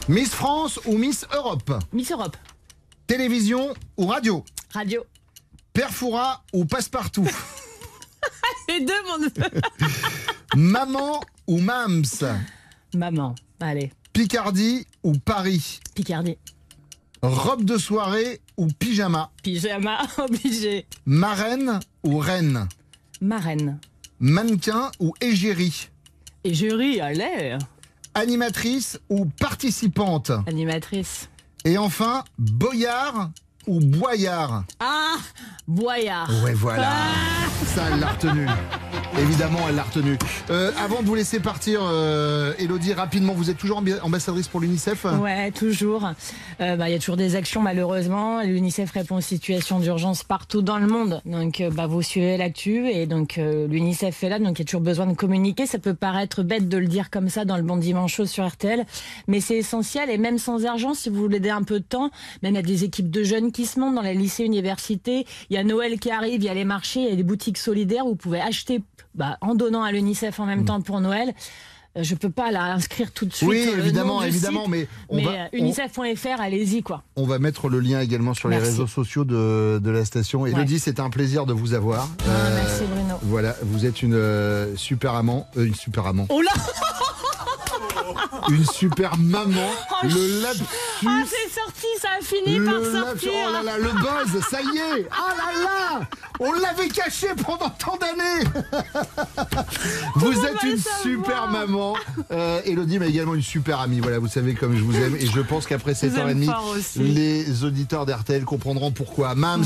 [0.08, 1.72] Miss France ou Miss Europe?
[1.94, 2.36] Miss Europe.
[3.08, 4.44] Télévision ou radio?
[4.72, 5.04] Radio.
[5.74, 7.26] Perfora ou Passepartout?
[8.68, 9.62] Les deux, mon neveu.
[10.56, 12.04] Maman ou Mams?
[12.96, 13.36] Maman.
[13.60, 13.92] Allez.
[14.14, 15.80] Picardie ou Paris?
[15.96, 16.38] Picardie.
[17.22, 20.86] Robe de soirée ou pyjama Pyjama obligé.
[21.06, 22.68] Marraine ou reine
[23.22, 23.80] Marraine.
[24.20, 25.90] Mannequin ou égérie
[26.46, 27.58] Et jury, allez.
[28.14, 31.30] Animatrice ou participante Animatrice.
[31.66, 33.32] Et enfin, boyard
[33.70, 35.16] ou boyard Ah
[35.68, 36.28] Boyard.
[36.44, 36.90] Ouais, voilà.
[37.68, 38.48] Ça, elle l'a retenu.
[39.20, 40.18] Évidemment, elle l'a retenu.
[40.50, 45.06] Euh, avant de vous laisser partir, euh, Elodie, rapidement, vous êtes toujours ambassadrice pour l'UNICEF?
[45.22, 46.10] Ouais, toujours.
[46.60, 48.42] Euh, bah, Il y a toujours des actions, malheureusement.
[48.42, 51.22] L'UNICEF répond aux situations d'urgence partout dans le monde.
[51.26, 54.40] Donc, euh, bah, vous suivez l'actu et donc l'UNICEF est là.
[54.40, 55.68] Donc, il y a toujours besoin de communiquer.
[55.68, 58.48] Ça peut paraître bête de le dire comme ça dans le bon dimanche chaud sur
[58.48, 58.86] RTL,
[59.28, 60.10] mais c'est essentiel.
[60.10, 62.10] Et même sans argent, si vous voulez aider un peu de temps,
[62.42, 65.26] même il y a des équipes de jeunes qui se dans les lycées, universités.
[65.50, 67.24] Il y a Noël qui arrive, il y a les marchés, il y a des
[67.24, 68.82] boutiques solidaires où vous pouvez acheter
[69.16, 71.34] bah, en donnant à l'UNICEF en même temps pour Noël.
[71.98, 73.50] Euh, Je peux pas là inscrire tout de suite.
[73.50, 77.02] Oui, euh, évidemment, évidemment, site, mais on mais va- euh, unicef.fr, allez-y quoi.
[77.16, 80.46] On va mettre le lien également sur les réseaux sociaux de, de la station.
[80.46, 82.08] Elodie, c'était un plaisir de vous avoir.
[82.28, 83.16] Euh, merci, Bruno.
[83.24, 86.52] Voilà, vous êtes une euh, super amant, euh, une super amant, Oh là
[88.50, 89.70] une super maman.
[89.92, 90.64] Oh, le lapsus.
[91.08, 93.32] Ah, c'est sorti, ça a fini le par sortir.
[93.34, 95.08] Oh là là, le buzz, ça y est.
[95.12, 96.08] Ah là là,
[96.40, 98.46] on l'avait caché pendant tant d'années.
[100.16, 101.96] vous êtes une super maman.
[102.32, 104.00] Euh, Elodie, mais également une super amie.
[104.00, 105.16] Voilà, vous savez comme je vous aime.
[105.16, 107.00] Et je pense qu'après Je vous aime 7h30, fort aussi.
[107.00, 109.66] les auditeurs d'RTL comprendront pourquoi Mams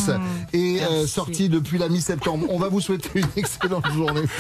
[0.54, 2.46] est euh, sorti depuis la mi-septembre.
[2.50, 4.24] On va vous souhaiter une excellente journée.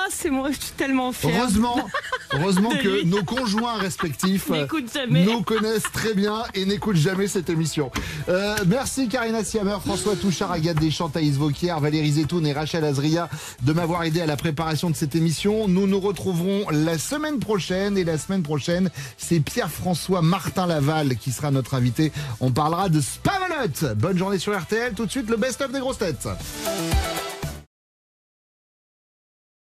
[0.00, 1.34] Ah, c'est moi, je suis tellement fière.
[1.36, 1.86] Heureusement,
[2.32, 4.66] heureusement que nos conjoints respectifs euh,
[5.10, 7.90] nous connaissent très bien et n'écoutent jamais cette émission.
[8.28, 13.28] Euh, merci Karina Siamer, François Touchard, Agathe Deschamps, Thaïs Vauquier, Valérie Zetoun et Rachel Azria
[13.62, 15.68] de m'avoir aidé à la préparation de cette émission.
[15.68, 21.32] Nous nous retrouverons la semaine prochaine et la semaine prochaine, c'est Pierre-François Martin Laval qui
[21.32, 22.12] sera notre invité.
[22.40, 23.94] On parlera de Spamalot.
[23.96, 24.94] Bonne journée sur RTL.
[24.94, 26.28] Tout de suite, le best-of des grosses têtes.